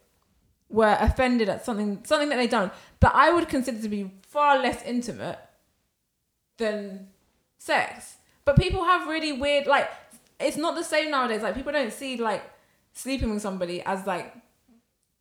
were 0.71 0.97
offended 0.99 1.49
at 1.49 1.65
something 1.65 2.01
something 2.05 2.29
that 2.29 2.37
they'd 2.37 2.49
done 2.49 2.71
that 3.01 3.13
I 3.13 3.31
would 3.31 3.49
consider 3.49 3.81
to 3.81 3.89
be 3.89 4.09
far 4.21 4.57
less 4.57 4.81
intimate 4.83 5.37
than 6.57 7.09
sex. 7.57 8.15
But 8.45 8.55
people 8.55 8.85
have 8.85 9.07
really 9.07 9.33
weird 9.33 9.67
like 9.67 9.89
it's 10.39 10.57
not 10.57 10.75
the 10.75 10.83
same 10.83 11.11
nowadays. 11.11 11.41
Like 11.41 11.55
people 11.55 11.73
don't 11.73 11.91
see 11.91 12.17
like 12.17 12.43
sleeping 12.93 13.33
with 13.33 13.41
somebody 13.41 13.81
as 13.81 14.07
like 14.07 14.33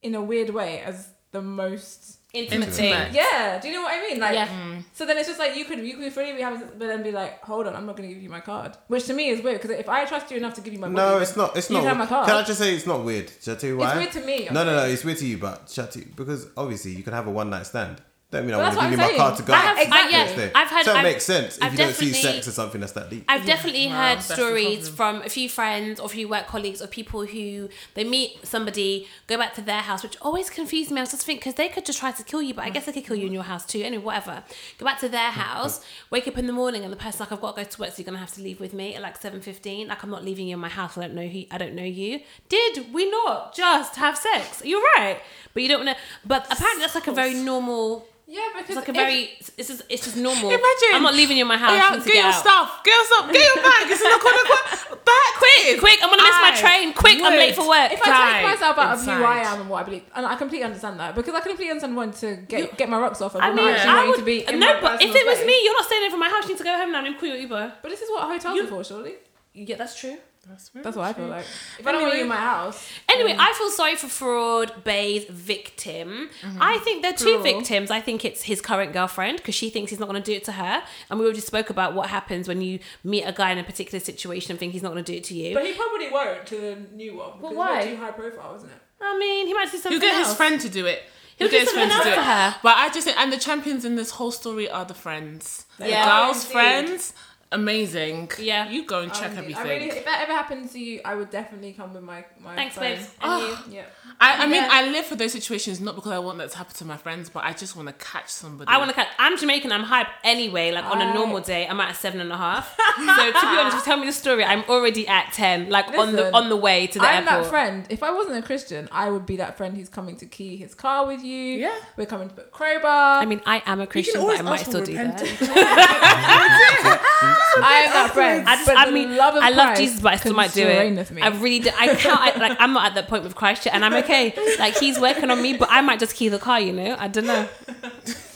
in 0.03 0.15
a 0.15 0.23
weird 0.23 0.51
way 0.51 0.81
as 0.81 1.11
the 1.33 1.43
most 1.43 2.20
Intimate 2.33 2.69
Intimate. 2.69 3.07
thing. 3.09 3.15
yeah. 3.15 3.59
Do 3.61 3.67
you 3.69 3.75
know 3.75 3.83
what 3.83 3.93
I 3.93 4.01
mean? 4.09 4.21
Like 4.21 4.35
Yeah. 4.35 4.47
Mm. 4.47 4.85
so 4.93 5.05
then 5.05 5.19
it's 5.19 5.27
just 5.27 5.41
like 5.41 5.57
you 5.57 5.65
could 5.65 5.81
you 5.81 5.97
could 5.97 6.13
freely 6.13 6.35
be 6.35 6.43
having, 6.43 6.61
but 6.61 6.87
then 6.87 7.03
be 7.03 7.11
like, 7.11 7.43
hold 7.43 7.67
on, 7.67 7.75
I'm 7.75 7.87
not 7.87 7.97
going 7.97 8.09
to 8.09 8.15
give 8.15 8.23
you 8.23 8.29
my 8.31 8.41
card, 8.41 8.77
which 8.87 9.07
to 9.07 9.15
me 9.15 9.31
is 9.31 9.43
weird 9.43 9.61
because 9.61 9.77
if 9.77 9.89
I 9.89 10.05
trust 10.05 10.31
you 10.31 10.37
enough 10.37 10.55
to 10.55 10.61
give 10.61 10.73
you 10.73 10.79
my 10.79 10.89
No, 10.89 10.95
body, 11.15 11.23
it's 11.23 11.37
not. 11.37 11.57
It's 11.57 11.69
you 11.69 11.75
not. 11.75 11.81
can 11.81 11.89
have 11.89 11.99
my 11.99 12.07
card. 12.07 12.29
Can 12.29 12.37
I 12.37 12.43
just 12.45 12.59
say 12.61 12.75
it's 12.75 12.87
not 12.87 13.05
weird? 13.05 13.31
Shall 13.43 13.55
I 13.55 13.57
tell 13.59 13.71
you 13.71 13.77
why? 13.79 13.89
It's 13.89 13.99
weird 13.99 14.13
to 14.13 14.31
me. 14.31 14.49
No, 14.53 14.65
no, 14.65 14.77
no. 14.77 14.85
It's 14.85 15.05
weird 15.05 15.19
to 15.19 15.27
you, 15.27 15.39
but 15.39 15.69
shut 15.69 15.97
you 15.97 16.07
because 16.15 16.47
obviously 16.57 16.93
you 16.93 17.03
can 17.03 17.13
have 17.15 17.27
a 17.27 17.31
one 17.31 17.51
night 17.51 17.67
stand 17.67 18.01
Don't 18.31 18.47
mean 18.47 18.55
I 18.55 18.59
But 18.59 18.77
want 18.77 18.79
to 18.79 18.81
give 18.83 18.91
you 18.93 18.97
my 18.99 19.05
I'm 19.11 19.17
car 19.17 19.31
to 19.31 19.37
saying. 19.39 19.47
go. 19.47 19.53
That- 19.53 19.65
out. 19.77 19.83
exactly. 19.83 20.15
I- 20.15 20.19
Next 20.25 20.37
day. 20.37 20.51
I've 20.55 20.69
had- 20.69 20.85
so 20.85 20.93
it 20.93 20.97
I've- 20.99 21.09
makes 21.09 21.25
sense 21.25 21.57
if 21.59 21.65
I've 21.65 21.73
you 21.73 21.79
don't 21.79 21.95
see 21.97 22.13
sex 22.13 22.47
as 22.47 22.55
something 22.55 22.81
that's 22.81 22.93
that 22.93 23.11
deep. 23.11 23.25
I've 23.29 23.45
definitely 23.45 23.89
Wow, 23.89 23.93
heard 23.95 24.19
that's 24.19 24.29
the 24.29 24.35
stories 24.35 24.89
from 24.89 25.23
a 25.23 25.29
few 25.29 25.49
friends 25.49 25.99
or 25.99 26.07
a 26.07 26.09
few 26.09 26.29
work 26.29 26.47
colleagues 26.47 26.81
of 26.81 26.93
people 26.93 27.27
who 27.27 27.69
they 27.95 28.05
meet 28.05 28.47
somebody, 28.47 29.09
go 29.27 29.37
back 29.37 29.55
to 29.55 29.61
their 29.63 29.81
house, 29.81 30.05
which 30.05 30.17
always 30.23 30.49
confused 30.49 30.93
me. 30.93 30.99
I 30.99 31.03
was 31.03 31.11
just 31.11 31.25
thinking 31.27 31.41
because 31.41 31.55
they 31.57 31.69
could 31.69 31.85
just 31.85 31.99
try 31.99 32.13
to 32.13 32.23
kill 32.23 32.41
you, 32.41 32.55
but 32.55 32.65
I 32.65 32.71
guess 32.71 32.87
they 32.87 32.93
could 32.93 33.05
kill 33.05 33.17
you 33.17 33.27
in 33.27 33.33
your 33.33 33.43
house 33.43 33.67
too. 33.67 33.83
Anyway, 33.83 34.05
whatever. 34.05 34.45
Go 34.79 34.87
back 34.87 35.01
to 35.01 35.09
their 35.09 35.31
house, 35.45 35.81
wake 36.11 36.29
up 36.29 36.39
in 36.39 36.47
the 36.47 36.53
morning, 36.53 36.85
and 36.85 36.93
the 36.93 36.97
person's 36.97 37.19
like, 37.21 37.33
"I've 37.33 37.41
got 37.41 37.57
to 37.57 37.65
go 37.65 37.69
to 37.69 37.81
work, 37.81 37.91
so 37.91 37.97
you're 37.99 38.05
gonna 38.07 38.19
have 38.19 38.33
to 38.35 38.43
leave 38.43 38.61
with 38.61 38.73
me 38.73 38.95
at 38.95 39.03
like 39.03 39.21
seven 39.21 39.41
fifteen. 39.41 39.89
Like 39.89 40.05
I'm 40.05 40.11
not 40.11 40.25
leaving 40.25 40.47
you 40.47 40.55
in 40.55 40.61
my 40.61 40.69
house. 40.69 40.97
I 40.97 41.01
don't 41.01 41.15
know 41.15 41.27
who. 41.27 41.43
I 41.51 41.59
don't 41.59 41.75
know 41.75 41.83
you. 41.83 42.21
Did 42.49 42.95
we 42.95 43.11
not 43.11 43.57
just 43.57 43.97
have 43.97 44.17
sex? 44.17 44.63
You're 44.65 44.83
right, 44.97 45.21
but 45.53 45.65
you 45.65 45.69
don't 45.69 45.85
want 45.85 45.97
to. 45.99 46.03
But 46.25 46.47
apparently 46.49 46.83
that's 46.83 46.95
like 46.95 47.09
a 47.09 47.13
very 47.13 47.35
normal. 47.35 48.07
Yeah, 48.31 48.47
because 48.55 48.77
It's 48.79 48.87
like 48.87 48.89
a 48.89 48.95
if- 48.95 49.03
very. 49.03 49.23
It's 49.59 49.69
just. 49.75 49.83
It's 49.91 50.05
just 50.07 50.17
normal. 50.17 50.55
Imagine. 50.55 50.91
I'm 50.95 51.03
not 51.03 51.15
leaving 51.19 51.37
you 51.37 51.43
in 51.43 51.49
my 51.51 51.59
house. 51.59 51.75
Yeah, 51.75 51.99
get, 51.99 52.15
your 52.15 52.31
out. 52.31 52.39
stuff. 52.47 52.69
Get 52.87 52.95
your 52.95 53.05
stuff. 53.11 53.25
Get 53.35 53.43
your 53.43 53.59
bag. 53.67 53.85
It's 53.91 53.99
in 54.01 54.07
the 54.15 54.23
corner. 54.23 54.45
Quick, 54.47 55.05
back. 55.05 55.33
Quick, 55.43 55.81
quick! 55.83 55.99
I'm 55.99 56.11
gonna 56.15 56.23
miss 56.23 56.39
my 56.39 56.55
train. 56.55 56.95
Quick, 56.95 57.19
I'm 57.27 57.35
late 57.35 57.57
for 57.59 57.67
work. 57.67 57.91
If 57.91 57.99
I 58.05 58.07
take 58.39 58.47
myself 58.55 58.79
out 58.79 58.95
of 58.95 59.05
who 59.05 59.11
I 59.25 59.39
am 59.43 59.61
and 59.63 59.69
what 59.69 59.83
I 59.83 59.85
believe, 59.85 60.05
and 60.15 60.25
I 60.27 60.37
completely 60.37 60.65
understand 60.65 61.01
that 61.01 61.17
because 61.19 61.35
I 61.35 61.41
can 61.41 61.51
completely 61.59 61.71
understand 61.75 61.97
wanting 61.97 62.15
to 62.23 62.37
get 62.47 62.79
get 62.79 62.89
my 62.89 63.01
rocks 63.01 63.21
off. 63.21 63.35
And 63.35 63.43
I 63.43 63.51
mean, 63.53 63.67
actually 63.67 63.91
I 63.91 63.95
wanting 63.97 64.11
would 64.11 64.19
to 64.23 64.25
be 64.25 64.47
in 64.47 64.61
no, 64.61 64.79
but 64.81 65.03
if 65.03 65.11
it 65.11 65.27
was 65.27 65.39
space. 65.43 65.47
me, 65.51 65.65
you're 65.65 65.75
not 65.75 65.87
staying 65.91 66.05
over 66.07 66.17
my 66.17 66.29
house. 66.31 66.45
You 66.45 66.51
need 66.55 66.59
to 66.59 66.65
go 66.71 66.77
home 66.79 66.93
now. 66.93 67.03
I'm 67.03 67.19
call 67.19 67.29
you 67.29 67.35
Uber. 67.35 67.73
But 67.83 67.89
this 67.91 68.01
is 68.01 68.11
what 68.11 68.31
hotels 68.31 68.55
You- 68.55 68.63
are 68.65 68.67
for, 68.69 68.85
surely. 68.85 69.15
Yeah, 69.55 69.75
that's 69.75 69.99
true. 69.99 70.17
That's 70.49 70.97
what 70.97 71.05
I 71.07 71.13
feel 71.13 71.27
like. 71.29 71.45
If 71.79 71.87
I 71.87 71.93
don't 71.93 72.03
want 72.03 72.15
you 72.17 72.23
in 72.23 72.29
my 72.29 72.37
house, 72.37 72.89
Anyway, 73.09 73.37
I 73.39 73.53
feel 73.57 73.71
sorry 73.71 73.95
for 73.97 74.09
fraud 74.09 74.83
Bay's 74.85 75.25
victim. 75.27 76.31
Mm-hmm. 76.43 76.59
I 76.61 76.79
think 76.79 77.03
they're 77.03 77.13
two 77.13 77.25
Plural. 77.39 77.43
victims. 77.43 77.91
I 77.91 78.01
think 78.01 78.25
it's 78.25 78.43
his 78.43 78.61
current 78.61 78.93
girlfriend 78.93 79.39
because 79.39 79.55
she 79.55 79.71
thinks 79.71 79.91
he's 79.91 80.01
not 80.01 80.09
going 80.09 80.21
to 80.21 80.25
do 80.31 80.37
it 80.37 80.45
to 80.45 80.53
her, 80.53 80.83
and 81.09 81.19
we 81.21 81.25
already 81.25 81.41
spoke 81.41 81.71
about 81.71 81.95
what 81.95 82.09
happens 82.11 82.49
when 82.49 82.61
you 82.63 82.79
meet 83.05 83.23
a 83.25 83.33
guy 83.33 83.51
in 83.53 83.59
a 83.59 83.65
particular 83.65 84.01
situation 84.01 84.51
and 84.53 84.59
think 84.59 84.73
he's 84.73 84.83
not 84.83 84.93
going 84.93 85.05
to 85.05 85.13
do 85.13 85.17
it 85.19 85.25
to 85.25 85.35
you. 85.35 85.55
but 85.55 85.65
he 85.67 85.75
probably 85.75 86.09
won't 86.11 86.47
to 86.47 86.57
the 86.57 86.77
new 86.97 87.17
one. 87.17 87.33
because 87.41 87.57
why? 87.57 87.81
It's 87.83 87.91
too 87.91 87.97
high 87.99 88.11
profile, 88.13 88.55
isn't 88.57 88.69
it? 88.71 88.77
I 89.01 89.19
mean, 89.19 89.47
he 89.47 89.55
might 89.55 89.71
do 89.71 89.79
something 89.79 89.93
He'll 89.93 90.01
get 90.01 90.15
else. 90.17 90.29
his 90.29 90.37
friend 90.37 90.61
to 90.61 90.69
do 90.69 90.87
it. 90.87 91.03
He'll 91.37 91.49
He'll, 91.49 91.59
get 91.59 91.61
his 91.63 91.71
friend 91.73 91.91
to 91.91 91.97
something 91.97 92.13
do 92.13 92.19
else 92.19 92.19
it. 92.19 92.23
for 92.23 92.31
her. 92.31 92.57
But 92.63 92.77
I 92.77 92.89
just 92.91 93.07
think, 93.07 93.17
and 93.19 93.33
the 93.33 93.39
champions 93.39 93.85
in 93.87 93.97
this 93.97 94.11
whole 94.11 94.31
story 94.31 94.69
are 94.69 94.85
the 94.85 94.93
friends. 94.95 95.65
Yeah. 95.79 96.05
The 96.05 96.11
girls' 96.27 96.43
Indeed. 96.45 96.53
friends, 96.53 97.15
amazing. 97.53 98.31
Yeah. 98.39 98.69
You 98.69 98.85
go 98.85 99.01
and 99.01 99.13
check 99.13 99.33
Um, 99.33 99.39
everything. 99.39 99.67
I 99.67 99.69
really, 99.69 99.91
if 99.91 100.05
that 100.05 100.21
ever 100.23 100.33
happens 100.33 100.73
to 100.73 100.79
you, 100.79 101.01
I 101.05 101.15
would 101.15 101.31
definitely 101.31 101.73
come 101.73 101.95
with 101.95 102.03
my 102.03 102.25
my. 102.41 102.55
Thanks, 102.55 102.75
phone. 102.77 102.85
babes. 102.85 103.11
And 103.21 103.43
you. 103.43 103.57
Yeah. 103.77 103.83
I, 104.21 104.45
I 104.45 104.47
mean, 104.47 104.63
Yeah. 104.63 104.69
I 104.71 104.89
live 104.91 105.07
for 105.07 105.17
those 105.17 105.33
situations 105.33 105.81
not 105.81 105.95
because 105.95 106.13
I 106.13 106.19
want 106.19 106.39
that 106.39 106.51
to 106.51 106.59
happen 106.59 106.75
to 106.77 106.85
my 106.85 106.97
friends, 106.97 107.31
but 107.31 107.45
I 107.45 107.53
just 107.53 107.77
want 107.77 107.89
to 107.89 107.95
catch 107.95 108.29
somebody. 108.29 108.69
I 108.69 108.77
want 108.79 108.91
to 108.91 108.95
catch. 108.95 109.09
I'm 109.19 109.37
Jamaican. 109.39 109.73
I'm 109.73 109.85
hype 109.85 110.09
anyway. 110.25 110.73
Like 110.73 110.85
on 110.85 111.01
a 111.01 111.15
normal 111.15 111.41
day, 111.41 111.67
I'm 111.67 111.81
at 111.81 111.93
a 111.93 111.95
seven 111.95 112.21
and 112.21 112.31
a 112.33 112.37
half. 112.37 112.77
so 112.97 113.05
to 113.05 113.33
be 113.33 113.59
honest, 113.59 113.77
if 113.77 113.81
you 113.81 113.85
tell 113.85 113.97
me 113.99 114.07
the 114.07 114.13
story, 114.13 114.45
I'm 114.45 114.63
already 114.69 115.07
at 115.09 115.33
ten. 115.33 115.71
Like 115.71 115.89
on 115.97 116.13
the 116.13 116.33
on 116.35 116.49
the 116.51 116.57
way 116.57 116.87
to 116.89 116.99
the 116.99 117.05
I'm 117.07 117.27
airport. 117.27 117.45
that 117.45 117.51
friend. 117.51 117.87
If 117.89 118.03
I 118.03 118.13
wasn't 118.13 118.37
a 118.39 118.43
Christian, 118.43 118.89
I 118.93 119.11
would 119.11 119.27
be 119.27 119.37
that 119.37 119.57
friend 119.57 119.77
who's 119.77 119.89
coming 119.89 120.17
to 120.17 120.27
key 120.27 120.57
his 120.57 120.75
car 120.75 121.07
with 121.07 121.23
you. 121.25 121.59
Yeah. 121.59 121.77
We're 121.97 122.07
coming 122.07 122.29
to 122.29 122.35
put 122.35 122.51
crowbar. 122.53 123.21
I 123.23 123.27
mean, 123.27 123.41
I 123.47 123.63
am 123.67 123.81
a 123.81 123.87
Christian, 123.87 124.21
but 124.21 124.39
I 124.39 124.43
might 124.43 124.61
still 124.61 124.85
do 124.85 124.95
that. 124.95 125.21
repentance. 127.57 127.65
I 127.65 127.79
am 127.81 127.93
that 127.93 128.11
friend. 128.15 128.49
I 128.49 128.57
just, 128.57 128.71
I 128.71 128.91
mean, 128.91 129.17
love 129.17 129.35
I 129.37 129.51
love 129.51 129.67
Christ 129.69 129.81
Jesus, 129.81 130.01
but 130.01 130.13
I 130.13 130.17
still 130.17 130.35
might 130.35 130.53
do 130.53 130.67
it. 130.67 131.23
I 131.23 131.29
really, 131.29 131.61
do, 131.61 131.71
I 131.79 131.95
can't. 131.95 132.21
I, 132.21 132.39
like, 132.39 132.57
I'm 132.61 132.73
not 132.73 132.87
at 132.87 132.95
that 132.95 133.09
point 133.09 133.25
with 133.25 133.35
Christ 133.35 133.67
yet, 133.67 133.75
and 133.75 133.85
I'm 133.85 133.95
okay. 133.95 134.35
Like 134.59 134.77
he's 134.79 134.99
working 134.99 135.31
on 135.31 135.41
me, 135.43 135.57
but 135.57 135.69
I 135.71 135.81
might 135.81 135.99
just 135.99 136.15
key 136.15 136.29
the 136.29 136.39
car. 136.39 136.61
You 136.61 136.73
know, 136.73 136.97
I 136.99 137.09
don't 137.09 137.27
know. 137.27 137.49